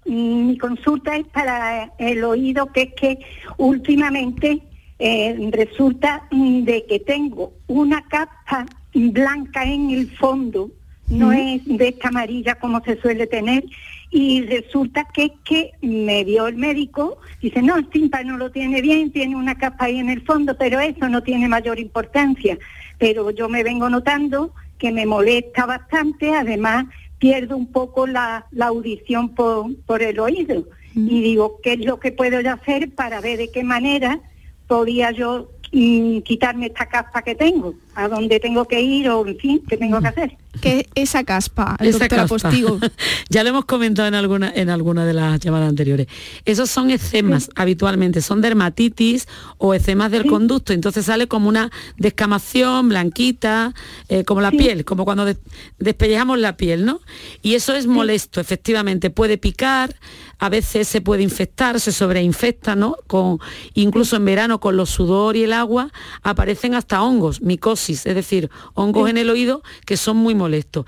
[0.04, 3.18] Mi consulta es para el oído, que es que
[3.58, 4.62] últimamente
[4.98, 10.70] eh, resulta mm, de que tengo una capa blanca en el fondo,
[11.08, 13.64] no es de esta amarilla como se suele tener,
[14.10, 18.82] y resulta que es que me vio el médico, dice, no, el tímpano lo tiene
[18.82, 22.58] bien, tiene una capa ahí en el fondo, pero eso no tiene mayor importancia.
[22.98, 26.86] Pero yo me vengo notando que me molesta bastante, además
[27.18, 30.64] pierdo un poco la, la audición por, por el oído.
[30.94, 34.18] Y digo, ¿qué es lo que puedo yo hacer para ver de qué manera
[34.66, 37.74] podía yo mm, quitarme esta capa que tengo?
[37.94, 40.36] ¿A dónde tengo que ir o, en fin, qué tengo que hacer?
[40.60, 42.48] Que esa caspa, Esa doctora caspa.
[42.50, 42.78] Postigo.
[43.28, 46.06] ya lo hemos comentado en alguna, en alguna de las llamadas anteriores.
[46.44, 49.28] Esos son eczemas habitualmente, son dermatitis
[49.58, 50.72] o eczemas del conducto.
[50.72, 53.74] Entonces sale como una descamación blanquita,
[54.08, 55.38] eh, como la piel, como cuando des-
[55.78, 57.00] despellejamos la piel, ¿no?
[57.42, 59.10] Y eso es molesto, efectivamente.
[59.10, 59.94] Puede picar,
[60.38, 62.96] a veces se puede infectar, se sobreinfecta, ¿no?
[63.06, 63.38] Con,
[63.74, 65.92] incluso en verano con los sudor y el agua
[66.22, 70.86] aparecen hasta hongos, micosis, es decir, hongos en el oído que son muy molestos.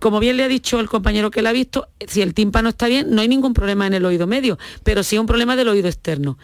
[0.00, 2.88] Como bien le ha dicho el compañero que la ha visto, si el tímpano está
[2.88, 5.86] bien, no hay ningún problema en el oído medio, pero sí un problema del oído
[5.86, 6.38] externo.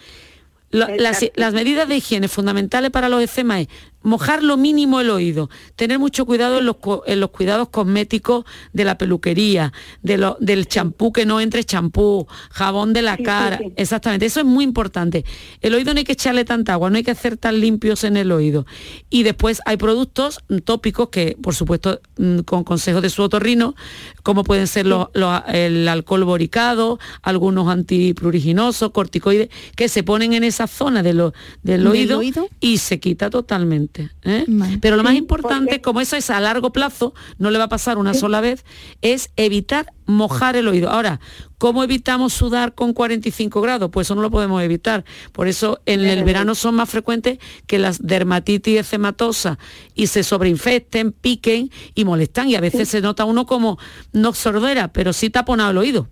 [0.71, 3.69] Las, las medidas de higiene fundamentales para los eczemas es
[4.05, 6.77] mojar lo mínimo el oído, tener mucho cuidado en los,
[7.07, 12.27] en los cuidados cosméticos de la peluquería, de lo- del champú que no entre champú,
[12.51, 13.73] jabón de la Sí, cara, sí.
[13.77, 15.25] exactamente, eso es muy importante.
[15.61, 18.17] El oído no hay que echarle tanta agua, no hay que hacer tan limpios en
[18.17, 18.67] el oído.
[19.11, 23.75] Y después hay productos tópicos que, por supuesto, mm, con consejos de su otorrino,
[24.23, 30.45] como pueden ser los- los- el alcohol boricado, algunos antipruriginosos, corticoides, que se ponen en
[30.45, 31.33] esa zona de lo-
[31.63, 32.49] del ¿Del oído, oído?
[32.61, 33.94] y se quita totalmente.
[34.23, 34.47] ¿Eh?
[34.81, 37.99] Pero lo más importante, como eso es a largo plazo, no le va a pasar
[37.99, 38.65] una sola vez,
[39.03, 40.91] es evitar mojar el oído.
[40.91, 41.21] Ahora,
[41.59, 43.91] ¿cómo evitamos sudar con 45 grados?
[43.91, 45.05] Pues eso no lo podemos evitar.
[45.33, 49.59] Por eso en el verano son más frecuentes que las dermatitis eczematosas
[49.95, 52.49] y se sobreinfecten, piquen y molestan.
[52.49, 53.79] Y a veces se nota uno como
[54.13, 56.09] no sordera, pero sí taponado el oído.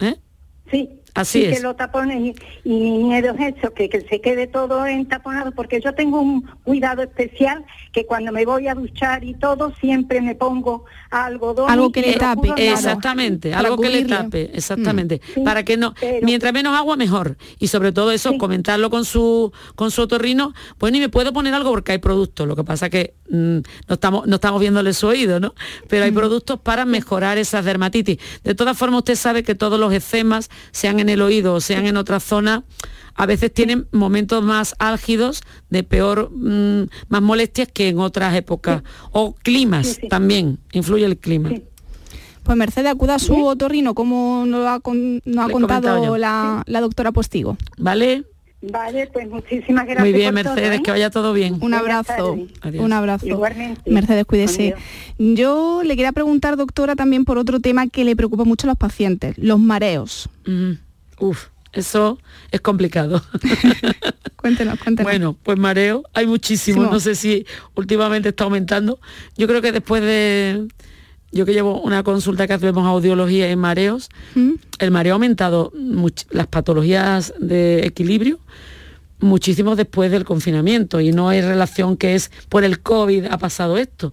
[0.00, 0.16] ¿eh?
[0.70, 1.03] Sí.
[1.14, 1.56] Así sí es.
[1.58, 2.34] que lo tapones y,
[2.68, 6.42] y mi miedo es eso, que, que se quede todo entaponado, porque yo tengo un
[6.64, 11.70] cuidado especial que cuando me voy a duchar y todo, siempre me pongo algodón.
[11.70, 12.52] Algo que y le tape.
[12.70, 15.20] Exactamente, Para algo que le tape, exactamente.
[15.34, 17.36] Sí, para que no, pero- mientras menos agua mejor.
[17.58, 21.54] Y sobre todo eso, comentarlo con su con su otorrino, pues ni me puedo poner
[21.54, 22.48] algo porque hay productos.
[22.48, 23.58] Lo que pasa que mm,
[23.88, 25.54] no estamos no estamos viéndole su oído, ¿no?
[25.88, 28.18] Pero hay productos para mejorar esas dermatitis.
[28.42, 31.86] De todas formas, usted sabe que todos los eczemas, sean en el oído o sean
[31.86, 32.64] en otra zona,
[33.14, 38.82] a veces tienen momentos más álgidos, de peor, mm, más molestias que en otras épocas.
[39.12, 41.50] O climas también, influye el clima.
[42.42, 46.80] Pues Mercedes, acuda a su otorrino, como nos ha, con- nos ha contado la, la
[46.80, 47.56] doctora Postigo.
[47.78, 48.24] ¿Vale?
[48.60, 50.00] Vale, pues muchísimas gracias.
[50.00, 50.82] Muy bien, por todo, Mercedes, ¿eh?
[50.82, 51.54] que vaya todo bien.
[51.54, 52.38] Un Buenas abrazo,
[52.78, 53.26] un abrazo.
[53.26, 53.90] Igualmente.
[53.90, 54.74] Mercedes, cuídese.
[55.18, 58.78] Yo le quería preguntar, doctora, también por otro tema que le preocupa mucho a los
[58.78, 60.28] pacientes, los mareos.
[61.18, 62.18] Uf, eso
[62.50, 63.22] es complicado.
[64.36, 65.10] Cuéntenos, cuéntenos.
[65.10, 66.90] Bueno, pues mareo, hay muchísimos, Sí.
[66.92, 68.98] no sé si últimamente está aumentando.
[69.36, 70.68] Yo creo que después de,
[71.32, 74.52] yo que llevo una consulta que hacemos audiología en mareos, ¿Mm?
[74.78, 78.38] el mareo ha aumentado much- las patologías de equilibrio
[79.20, 83.78] muchísimo después del confinamiento y no hay relación que es por el COVID ha pasado
[83.78, 84.12] esto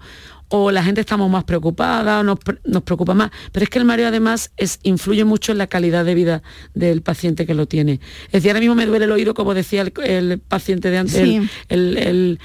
[0.54, 3.86] o la gente estamos más preocupada o nos, nos preocupa más pero es que el
[3.86, 6.44] mareo además es, influye mucho en la calidad de vida
[6.74, 9.82] del paciente que lo tiene es decir ahora mismo me duele el oído como decía
[9.82, 11.42] el, el paciente de antes Sí.
[11.70, 12.40] el- el- el-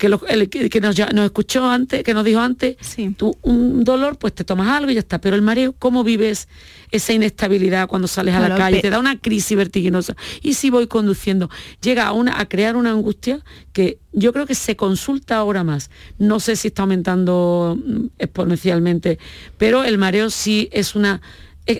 [0.00, 2.76] que, lo- el que que nos, escuchó antes, que nos dijo antes,
[3.18, 5.20] tú un dolor, pues te tomas algo y ya está.
[5.20, 6.48] Pero el mareo, ¿cómo vives
[6.90, 8.80] esa inestabilidad cuando sales a la calle?
[8.80, 10.16] Te da una crisis vertiginosa.
[10.40, 11.50] Y si voy conduciendo,
[11.82, 13.44] llega a, una, a crear una angustia
[13.74, 15.90] que yo creo que se consulta ahora más.
[16.18, 19.18] No sé si está aumentando mm, exponencialmente,
[19.58, 21.20] pero el mareo sí es una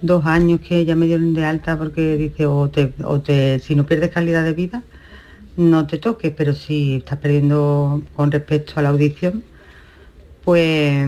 [0.00, 3.74] dos años que ya me dieron de alta porque dice o te, o te si
[3.74, 4.84] no pierdes calidad de vida
[5.56, 9.44] no te toques, pero si estás perdiendo con respecto a la audición,
[10.44, 11.06] pues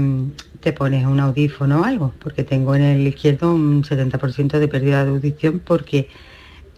[0.61, 5.05] te pones un audífono o algo, porque tengo en el izquierdo un 70% de pérdida
[5.05, 6.09] de audición porque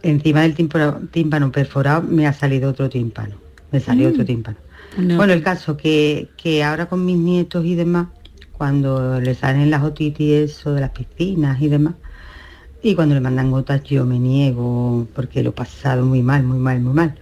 [0.03, 3.37] encima del tímpano, tímpano perforado me ha salido otro tímpano,
[3.71, 4.11] me salió Mm.
[4.11, 4.59] otro tímpano.
[4.99, 5.17] No.
[5.17, 8.09] Bueno, el caso que, que ahora con mis nietos y demás,
[8.61, 11.95] cuando les salen las otitis eso de las piscinas y demás,
[12.83, 16.59] y cuando le mandan gotas yo me niego porque lo he pasado muy mal, muy
[16.59, 17.15] mal, muy mal.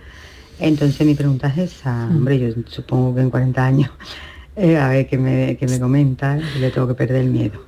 [0.59, 3.91] Entonces mi pregunta es esa, hombre, yo supongo que en 40 años,
[4.57, 7.68] eh, a ver qué me, qué me comenta, y le tengo que perder el miedo.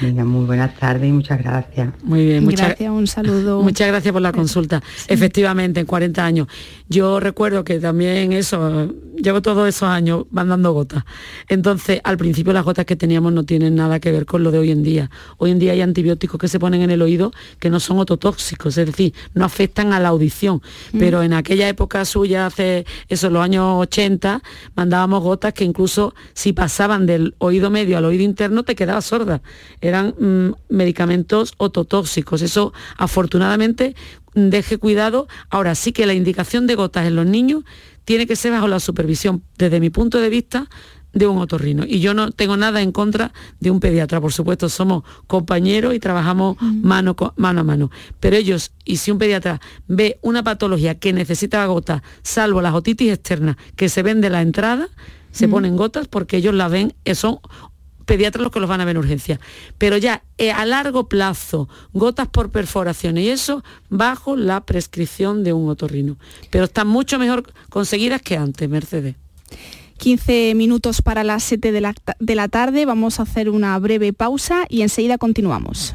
[0.00, 1.90] Venga, muy buenas tardes y muchas gracias.
[2.02, 3.62] Muy bien, muchas Gracias, un saludo.
[3.66, 4.82] Muchas gracias por la consulta.
[5.08, 6.48] Efectivamente, en 40 años.
[6.88, 11.04] Yo recuerdo que también eso, llevo todos esos años mandando gotas.
[11.48, 14.58] Entonces, al principio las gotas que teníamos no tienen nada que ver con lo de
[14.58, 15.10] hoy en día.
[15.38, 18.78] Hoy en día hay antibióticos que se ponen en el oído que no son ototóxicos,
[18.78, 20.62] es decir, no afectan a la audición.
[20.92, 20.98] Mm.
[20.98, 24.42] Pero en aquella época suya, hace eso, los años 80,
[24.74, 29.42] mandábamos gotas que incluso si pasaban del oído medio al oído interno te quedaba sorda.
[29.80, 32.42] Eran mm, medicamentos ototóxicos.
[32.42, 33.94] Eso, afortunadamente,
[34.34, 35.28] deje cuidado.
[35.50, 37.64] Ahora sí que la indicación de gotas en los niños
[38.04, 40.68] tiene que ser bajo la supervisión, desde mi punto de vista,
[41.16, 41.84] de un otorrino.
[41.86, 45.98] Y yo no tengo nada en contra de un pediatra, por supuesto, somos compañeros y
[45.98, 47.90] trabajamos mano, mano a mano.
[48.20, 53.12] Pero ellos, y si un pediatra ve una patología que necesita gotas, salvo las otitis
[53.12, 54.88] externas que se ven de la entrada,
[55.30, 57.38] se ponen gotas porque ellos la ven, eh, son
[58.06, 59.38] pediatras los que los van a ver en urgencia.
[59.76, 65.52] Pero ya eh, a largo plazo, gotas por perforación y eso bajo la prescripción de
[65.52, 66.16] un otorrino.
[66.50, 69.16] Pero están mucho mejor conseguidas que antes, Mercedes.
[69.98, 72.86] 15 minutos para las 7 de la, de la tarde.
[72.86, 75.94] Vamos a hacer una breve pausa y enseguida continuamos.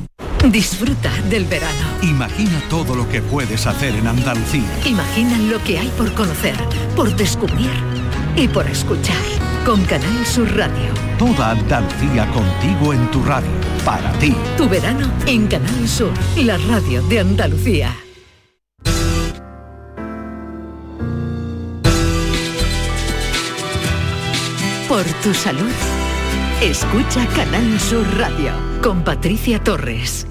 [0.49, 1.99] Disfruta del verano.
[2.01, 4.67] Imagina todo lo que puedes hacer en Andalucía.
[4.85, 6.55] Imagina lo que hay por conocer,
[6.95, 7.69] por descubrir
[8.35, 9.15] y por escuchar.
[9.63, 10.93] Con Canal Sur Radio.
[11.19, 13.51] Toda Andalucía contigo en tu radio.
[13.85, 14.35] Para ti.
[14.57, 17.95] Tu verano en Canal Sur, la radio de Andalucía.
[24.89, 25.71] Por tu salud.
[26.61, 30.30] Escucha Canal Sur Radio con Patricia Torres.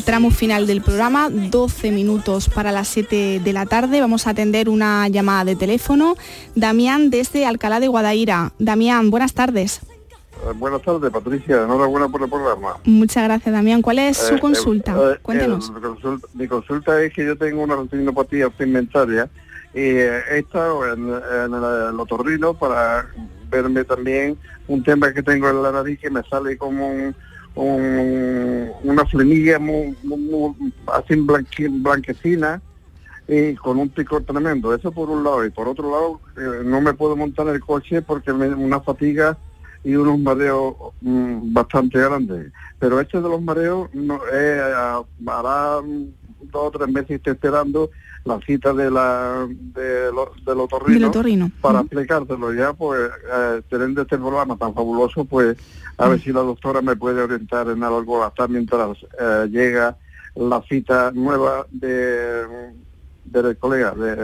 [0.00, 4.00] El tramo final del programa, 12 minutos para las 7 de la tarde.
[4.00, 6.14] Vamos a atender una llamada de teléfono.
[6.54, 8.50] Damián desde Alcalá de Guadaira.
[8.58, 9.82] Damián, buenas tardes.
[9.82, 11.64] Eh, Buenas tardes, Patricia.
[11.64, 12.76] Enhorabuena por el programa.
[12.84, 13.82] Muchas gracias, Damián.
[13.82, 14.92] ¿Cuál es su Eh, consulta?
[14.96, 15.68] eh, Cuéntenos.
[15.76, 19.28] el consul- mi consulta es que yo tengo una retinopatía pigmentaria
[19.74, 23.06] y eh, he estado en, en el, el otorrino para
[23.50, 27.14] verme también un tema que tengo en la nariz que me sale como un,
[27.54, 32.60] un- una flemilla muy, muy- así blanqui- blanquecina
[33.28, 34.74] y con un picor tremendo.
[34.74, 35.44] Eso por un lado.
[35.44, 39.36] Y por otro lado, eh, no me puedo montar el coche porque me una fatiga
[39.84, 42.52] y unos mareos mm, bastante grandes.
[42.78, 44.60] Pero este de los mareos no, eh,
[45.26, 47.90] hará dos o tres meses estoy esperando
[48.24, 51.50] la cita de la de lo- del otorrino, Del otorrino.
[51.60, 53.00] para explicártelo ya, pues
[53.32, 55.56] eh, teniendo este programa tan fabuloso, pues
[55.96, 59.96] a ver si la doctora me puede orientar en algo hasta mientras eh, llega
[60.34, 62.42] la cita nueva de
[63.24, 64.16] del colega, de,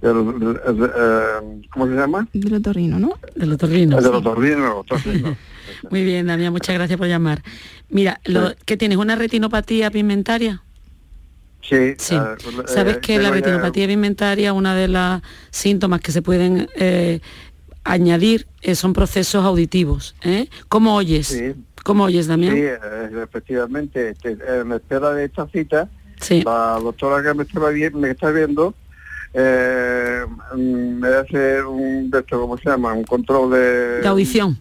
[0.00, 2.26] del- eh, ¿cómo se llama?
[2.32, 3.12] Del otorrino, ¿no?
[3.34, 3.98] Del otorrino.
[3.98, 4.18] El del sí.
[4.18, 5.36] otorrino, otorrino.
[5.90, 7.42] Muy bien, Damián, muchas gracias por llamar.
[7.88, 8.98] Mira, lo, ¿qué tienes?
[8.98, 10.62] ¿Una retinopatía pigmentaria?
[11.62, 11.94] Sí.
[11.98, 12.14] Sí.
[12.14, 12.36] eh,
[12.66, 17.20] Sabes eh, que la retinopatía pigmentaria, una de las síntomas que se pueden eh,
[17.84, 20.14] añadir eh, son procesos auditivos.
[20.68, 21.28] ¿Cómo oyes?
[21.28, 21.54] Sí.
[21.82, 22.54] ¿Cómo oyes, Damián?
[22.54, 22.62] Sí,
[23.22, 25.88] efectivamente, este, en espera de esta cita,
[26.20, 26.42] Sí.
[26.44, 28.74] la doctora que me, está viendo
[29.34, 32.92] mm, me hace un, de esto, ¿cómo se llama?
[32.92, 34.58] Un control de, De audición.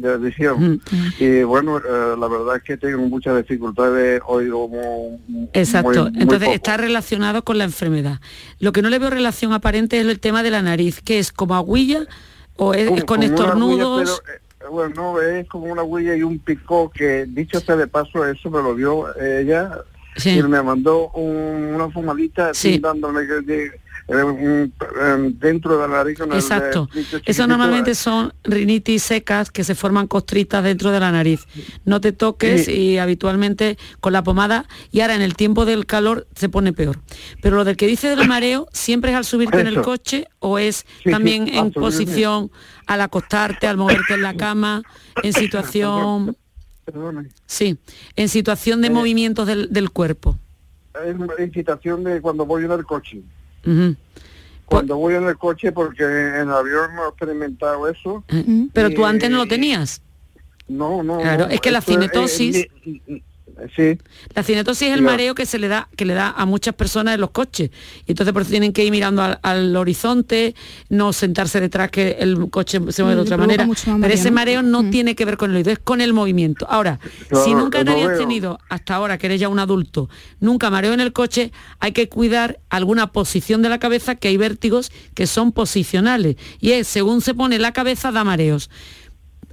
[0.00, 0.80] De audición.
[1.18, 1.82] Y bueno, eh,
[2.18, 6.04] la verdad es que tengo muchas dificultades, oigo muy, Exacto.
[6.04, 6.54] muy- muy Entonces poco.
[6.56, 8.20] está relacionado con la enfermedad.
[8.58, 11.32] Lo que no le veo relación aparente es el tema de la nariz, que es
[11.32, 12.06] como aguilla
[12.56, 14.22] o es, con una estornudos.
[14.24, 18.26] pero, eh, bueno, es como una huella y un pico que, dicho sea de paso,
[18.26, 19.70] eso me lo dio ella
[20.16, 20.30] Sí.
[20.38, 22.78] y me mandó un- una fumadita Sí.
[22.78, 23.70] dándome que,
[24.10, 26.88] eh, un- eh, dentro de la nariz Exacto.
[26.94, 31.46] eh, Eso normalmente son rinitis secas que se forman costritas dentro de la nariz.
[31.84, 32.72] No te toques Sí.
[32.72, 36.98] y habitualmente con la pomada y ahora en el tiempo del calor se pone peor.
[37.42, 40.58] Pero lo del que dice del mareo, ¿siempre es al subirte en el coche o
[40.58, 42.50] es sí, también en posición
[42.86, 44.82] al acostarte, al moverte en la cama,
[45.22, 46.36] en situación...
[46.84, 47.28] Perdone.
[47.46, 47.78] Sí,
[48.16, 48.90] en situación de Eh.
[48.90, 50.36] movimientos del, del cuerpo.
[51.06, 53.22] Es una incitación de cuando voy en el coche.
[54.64, 58.24] Cuando voy en el coche, porque en el avión no he experimentado eso.
[58.72, 60.00] Pero tú antes no lo tenías.
[60.68, 61.18] No, no.
[61.18, 62.68] Claro, no, es que la es- cinetosis-
[63.76, 63.98] sí.
[64.34, 67.14] La cinetosis es el mareo que se le da que le da a muchas personas
[67.14, 67.70] en los coches.
[68.06, 70.54] Y entonces por eso tienen que ir mirando al, al horizonte,
[70.88, 73.68] no sentarse detrás que el coche se mueve de Mm, otra manera.
[73.84, 74.34] Pero mareo, ese ¿no?
[74.34, 76.66] mareo no tiene que ver con el oído, es con el movimiento.
[76.70, 76.98] Ahora,
[77.28, 78.16] Claro, si nunca has veo.
[78.18, 80.08] tenido hasta ahora, que eres ya un adulto,
[80.40, 84.36] nunca mareo en el coche, hay que cuidar alguna posición de la cabeza, que hay
[84.36, 86.36] vértigos que son posicionales.
[86.60, 88.70] Y es, según se pone la cabeza, da mareos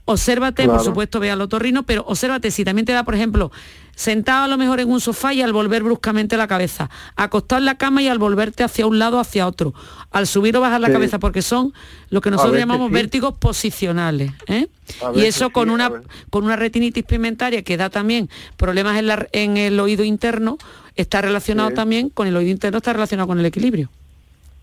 [0.10, 3.52] Obsérvate, por supuesto, ve al otorrino, pero obsérvate si también te da, por ejemplo,
[3.98, 7.66] sentado a lo mejor en un sofá y al volver bruscamente la cabeza, acostado en
[7.66, 9.74] la cama y al volverte hacia un lado hacia otro,
[10.12, 11.74] al subir o bajar la cabeza, porque son
[12.12, 12.94] lo que nosotros llamamos sí.
[12.94, 14.32] vértigos posicionales.
[14.48, 14.68] ¿eh?
[15.16, 15.90] Y eso con una
[16.30, 20.58] con una retinitis pigmentaria que da también problemas en, la- en el oído interno,
[20.96, 23.90] está relacionado también con el oído interno, está relacionado con el equilibrio.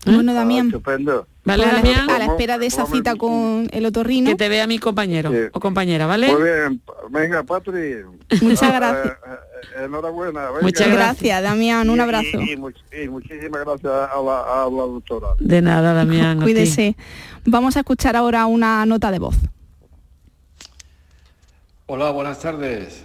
[0.05, 1.27] Bueno, Ah, Damián, estupendo.
[1.43, 2.07] ¿Vale, pues a, Damián?
[2.07, 4.29] la, a la espera de esa cita con el otorrino.
[4.29, 5.37] Que te vea mi compañero Sí.
[5.51, 6.31] o compañera, ¿vale?
[6.31, 6.81] Muy bien,
[7.11, 7.95] venga, Patri.
[8.41, 9.07] Muchas Ah, gracias.
[9.07, 9.17] eh,
[9.79, 10.47] eh, enhorabuena.
[10.49, 10.61] venga.
[10.61, 12.39] Muchas Gracias, Damián, un abrazo.
[12.41, 15.27] Y, y much- y muchísimas gracias a la, a la doctora.
[15.39, 16.39] De nada, Damián.
[16.41, 16.95] Cuídese.
[17.45, 19.35] Vamos a escuchar ahora una nota de voz.
[21.87, 23.03] Hola, buenas tardes.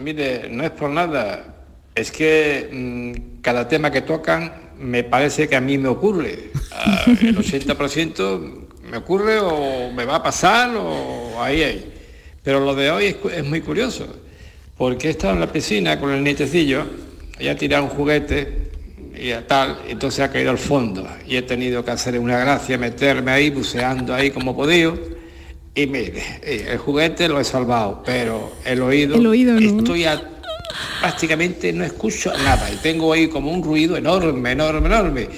[0.00, 1.54] Mire, no es por nada,
[1.94, 4.52] es que mm, cada tema que tocan
[4.82, 6.50] me parece que a mí me ocurre.
[6.72, 8.50] Ah, el 80%
[8.90, 11.92] me ocurre o me va a pasar o ahí ahí.
[12.42, 14.06] Pero lo de hoy es, es muy curioso,
[14.76, 16.84] porque he estado en la piscina con el nietecillo
[17.38, 18.70] y ha tirado un juguete
[19.16, 22.76] y a tal, entonces ha caído al fondo y he tenido que hacer una gracia,
[22.78, 24.92] meterme ahí, buceando ahí como podía.
[25.74, 29.78] Y mire, eh, el juguete lo he salvado, pero el oído, El oído no.
[29.78, 30.28] estoy a-
[31.00, 35.28] prácticamente no escucho nada y tengo ahí como un ruido enorme, enorme, enorme.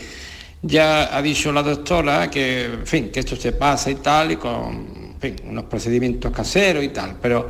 [0.63, 4.37] Ya ha dicho la doctora que, en fin, que esto se pasa y tal, y
[4.37, 7.49] con fin, unos procedimientos caseros y tal, pero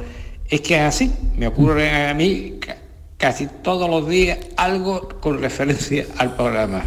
[0.48, 2.76] es que es así, me ocurre a mí ca-
[3.16, 6.82] casi todos los días algo con referencia al programa.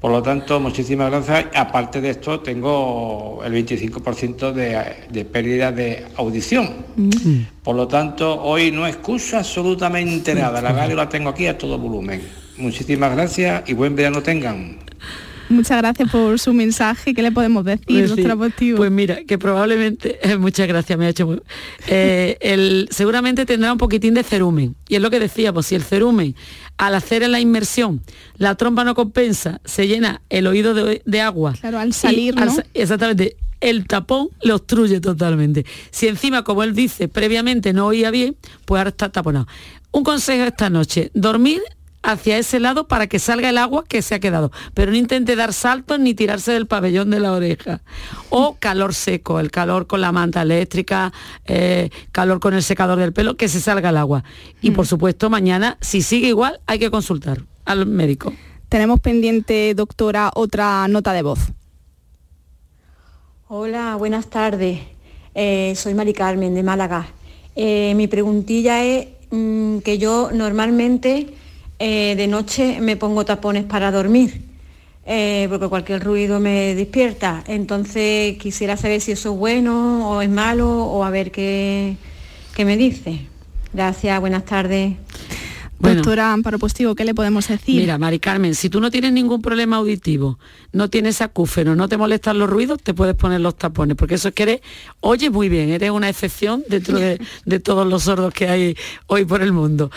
[0.00, 1.46] Por lo tanto, muchísimas gracias.
[1.54, 6.86] Aparte de esto, tengo el 25% de, de pérdida de audición.
[7.62, 10.62] Por lo tanto, hoy no escucho absolutamente nada.
[10.62, 12.22] La radio la tengo aquí a todo volumen.
[12.56, 14.89] Muchísimas gracias y buen verano tengan.
[15.50, 17.12] Muchas gracias por su mensaje.
[17.12, 18.76] ¿Qué le podemos decir, Pues doctora Postigo?
[18.76, 21.42] Pues mira, que probablemente, muchas gracias, me ha hecho muy...
[21.88, 24.76] eh, el, seguramente tendrá un poquitín de cerumen.
[24.88, 26.36] Y es lo que decíamos, si el cerumen,
[26.78, 28.00] al hacer la inmersión,
[28.36, 31.54] la trompa no compensa, se llena el oído de, de agua.
[31.60, 32.62] Claro, al salir, al ¿no?
[32.72, 33.36] exactamente.
[33.60, 35.66] El tapón le obstruye totalmente.
[35.90, 39.48] Si encima, como él dice, previamente no oía bien, pues ahora está taponado.
[39.90, 41.60] Un consejo esta noche, dormir
[42.02, 44.50] hacia ese lado para que salga el agua que se ha quedado.
[44.74, 47.82] Pero no intente dar saltos ni tirarse del pabellón de la oreja.
[48.30, 51.12] O calor seco, el calor con la manta eléctrica,
[51.46, 54.24] eh, calor con el secador del pelo, que se salga el agua.
[54.60, 58.32] Y por supuesto, mañana, si sigue igual, hay que consultar al médico.
[58.68, 61.40] Tenemos pendiente, doctora, otra nota de voz.
[63.48, 64.80] Hola, buenas tardes.
[65.34, 67.08] Eh, soy Mari Carmen de Málaga.
[67.56, 71.34] Eh, mi preguntilla es mm, que yo normalmente
[71.82, 74.42] eh, de noche me pongo tapones para dormir,
[75.06, 77.42] eh, porque cualquier ruido me despierta.
[77.46, 81.96] Entonces quisiera saber si eso es bueno o es malo o a ver qué,
[82.54, 83.26] qué me dice.
[83.72, 84.92] Gracias, buenas tardes.
[85.78, 87.80] Doctora Amparo Postigo, ¿qué le podemos decir?
[87.80, 90.38] Mira, Mari Carmen, si tú no tienes ningún problema auditivo,
[90.72, 94.28] no tienes acúfeno, no te molestan los ruidos, te puedes poner los tapones, porque eso
[94.28, 94.60] es que eres,
[95.00, 98.76] oyes muy bien, eres una excepción dentro de, de todos los sordos que hay
[99.06, 99.90] hoy por el mundo.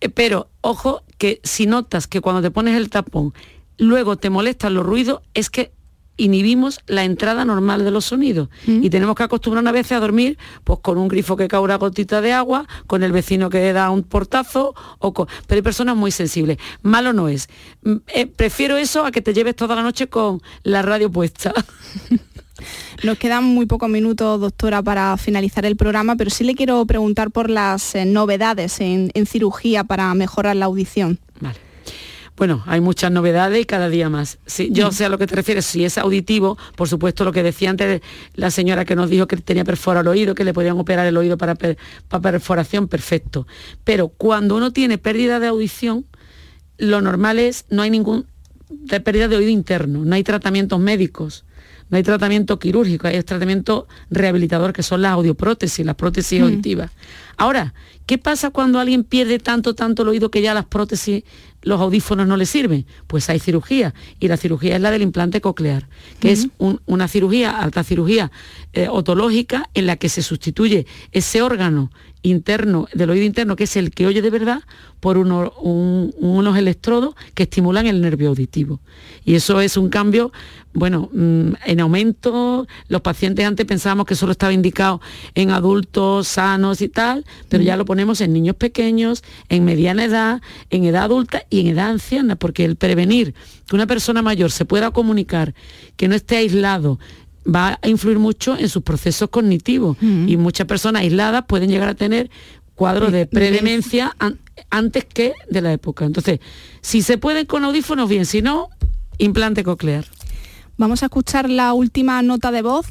[0.00, 3.34] Eh, Pero, ojo, que si notas que cuando te pones el tapón,
[3.76, 5.72] luego te molestan los ruidos, es que
[6.18, 10.36] inhibimos la entrada normal de los sonidos y tenemos que acostumbrarnos a veces a dormir
[10.64, 13.88] pues con un grifo que cae una gotita de agua, con el vecino que da
[13.90, 15.28] un portazo, o con...
[15.46, 16.58] pero hay personas muy sensibles.
[16.82, 17.48] Malo no es.
[17.82, 21.54] Mm, eh, prefiero eso a que te lleves toda la noche con la radio puesta.
[23.04, 27.30] Nos quedan muy pocos minutos, doctora, para finalizar el programa, pero sí le quiero preguntar
[27.30, 31.18] por las eh, novedades en, en cirugía para mejorar la audición.
[32.36, 34.38] Bueno, hay muchas novedades y cada día más.
[34.46, 37.42] Sí, yo sé a lo que te refieres, si es auditivo, por supuesto lo que
[37.42, 38.00] decía antes
[38.34, 41.16] la señora que nos dijo que tenía perforado el oído, que le podían operar el
[41.16, 43.48] oído para, per- para perforación, perfecto.
[43.82, 46.06] Pero cuando uno tiene pérdida de audición,
[46.76, 48.26] lo normal es, no hay ningún
[48.70, 51.44] de pérdida de oído interno, no hay tratamientos médicos,
[51.90, 56.44] no hay tratamiento quirúrgico, hay tratamiento rehabilitador, que son las audioprótesis, las prótesis Mm.
[56.44, 56.90] auditivas.
[57.36, 57.74] Ahora,
[58.06, 61.24] ¿qué pasa cuando alguien pierde tanto, tanto el oído que ya las prótesis,
[61.62, 62.86] los audífonos no le sirven?
[63.06, 65.88] Pues hay cirugía, y la cirugía es la del implante coclear,
[66.20, 68.30] que es un- una cirugía, alta cirugía
[68.74, 71.90] eh, otológica, en la que se sustituye ese órgano
[72.22, 74.62] interno, del oído interno, que es el que oye de verdad,
[75.00, 78.80] por uno- un- unos electrodos que estimulan el nervio auditivo.
[79.24, 80.32] Y eso es un cambio,
[80.74, 82.66] bueno, mm, en aumento.
[82.88, 85.00] Los pacientes antes pensábamos que solo estaba indicado
[85.34, 90.42] en adultos sanos y tal, pero ya lo ponemos en niños pequeños, en mediana edad,
[90.70, 93.34] en edad adulta y en edad anciana, porque el prevenir
[93.66, 95.54] que una persona mayor se pueda comunicar,
[95.96, 96.98] que no esté aislado,
[97.46, 101.94] va a influir mucho en sus procesos cognitivos y muchas personas aisladas pueden llegar a
[101.94, 102.30] tener
[102.74, 104.38] cuadros de predemencia an-
[104.70, 106.04] antes que de la época.
[106.04, 106.40] Entonces,
[106.82, 108.68] si se puede con audífonos, bien, si no,
[109.16, 110.04] implante coclear.
[110.76, 112.86] Vamos a escuchar la última nota de voz.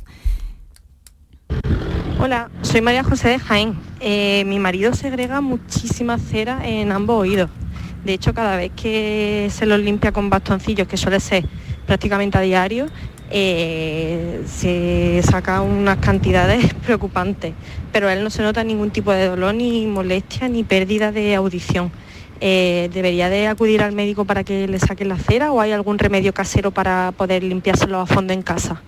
[2.20, 3.78] Hola, soy María José de Jaén.
[4.00, 7.50] Eh, mi marido segrega muchísima cera en ambos oídos.
[8.08, 11.44] De hecho, cada vez que se los limpia con bastoncillos, que suele ser
[11.86, 12.86] prácticamente a diario,
[13.30, 17.54] eh, se saca unas cantidades preocupantes.
[17.92, 21.36] Pero a él no se nota ningún tipo de dolor, ni molestia, ni pérdida de
[21.36, 21.92] audición.
[22.40, 26.00] Eh, ¿Debería de acudir al médico para que le saquen la cera o hay algún
[26.00, 28.82] remedio casero para poder limpiárselo a fondo en casa?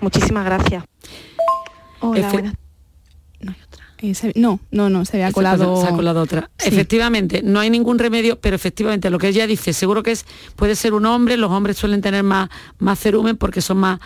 [0.00, 0.82] Muchísimas gracias.
[2.00, 2.54] Hola, Efe- buenas-
[4.04, 5.80] Eh, se- no, no, no, se había colado.
[5.80, 6.50] se ha colado otra.
[6.58, 6.68] Sí.
[6.68, 10.26] Efectivamente, no hay ningún remedio, pero efectivamente lo que ella dice, seguro que es,
[10.56, 14.00] puede ser un hombre, los hombres suelen tener más, más cerumen porque son más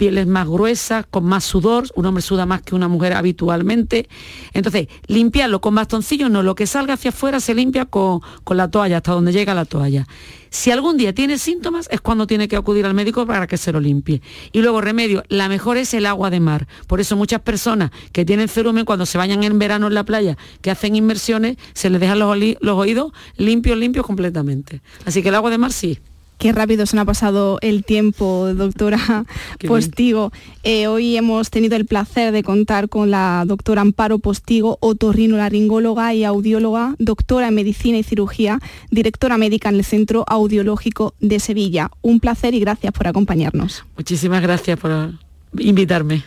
[0.00, 4.08] pieles más gruesas, con más sudor, un hombre suda más que una mujer habitualmente.
[4.54, 8.70] Entonces, limpiarlo con bastoncillos, no, lo que salga hacia afuera se limpia con, con la
[8.70, 10.06] toalla, hasta donde llega la toalla.
[10.48, 13.72] Si algún día tiene síntomas es cuando tiene que acudir al médico para que se
[13.72, 14.22] lo limpie.
[14.52, 16.66] Y luego remedio, la mejor es el agua de mar.
[16.86, 20.38] Por eso muchas personas que tienen cerumen cuando se bañan en verano en la playa,
[20.62, 24.80] que hacen inmersiones, se les dejan los, los oídos limpios, limpios completamente.
[25.04, 25.98] Así que el agua de mar sí.
[26.40, 29.26] Qué rápido se nos ha pasado el tiempo, doctora
[29.58, 30.32] Qué Postigo.
[30.62, 36.24] Eh, hoy hemos tenido el placer de contar con la doctora Amparo Postigo, otorrinolaringóloga y
[36.24, 38.58] audióloga, doctora en medicina y cirugía,
[38.90, 41.90] directora médica en el Centro Audiológico de Sevilla.
[42.00, 43.84] Un placer y gracias por acompañarnos.
[43.98, 45.12] Muchísimas gracias por
[45.58, 46.24] invitarme.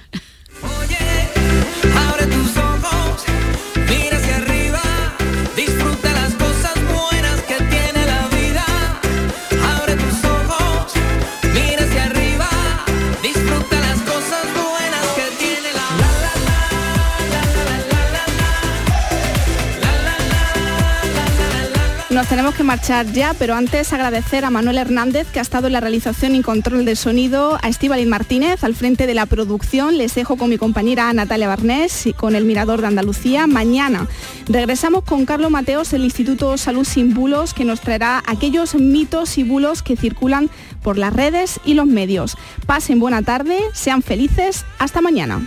[22.33, 25.81] Tenemos que marchar ya, pero antes agradecer a Manuel Hernández, que ha estado en la
[25.81, 29.99] realización y control de sonido, a Estíbaliz Martínez, al frente de la producción.
[29.99, 33.45] Les dejo con mi compañera Natalia Barnés y con el Mirador de Andalucía.
[33.45, 34.07] Mañana
[34.47, 39.43] regresamos con Carlos Mateos, del Instituto Salud Sin Bulos, que nos traerá aquellos mitos y
[39.43, 40.49] bulos que circulan
[40.81, 42.35] por las redes y los medios.
[42.65, 45.45] Pasen buena tarde, sean felices, hasta mañana.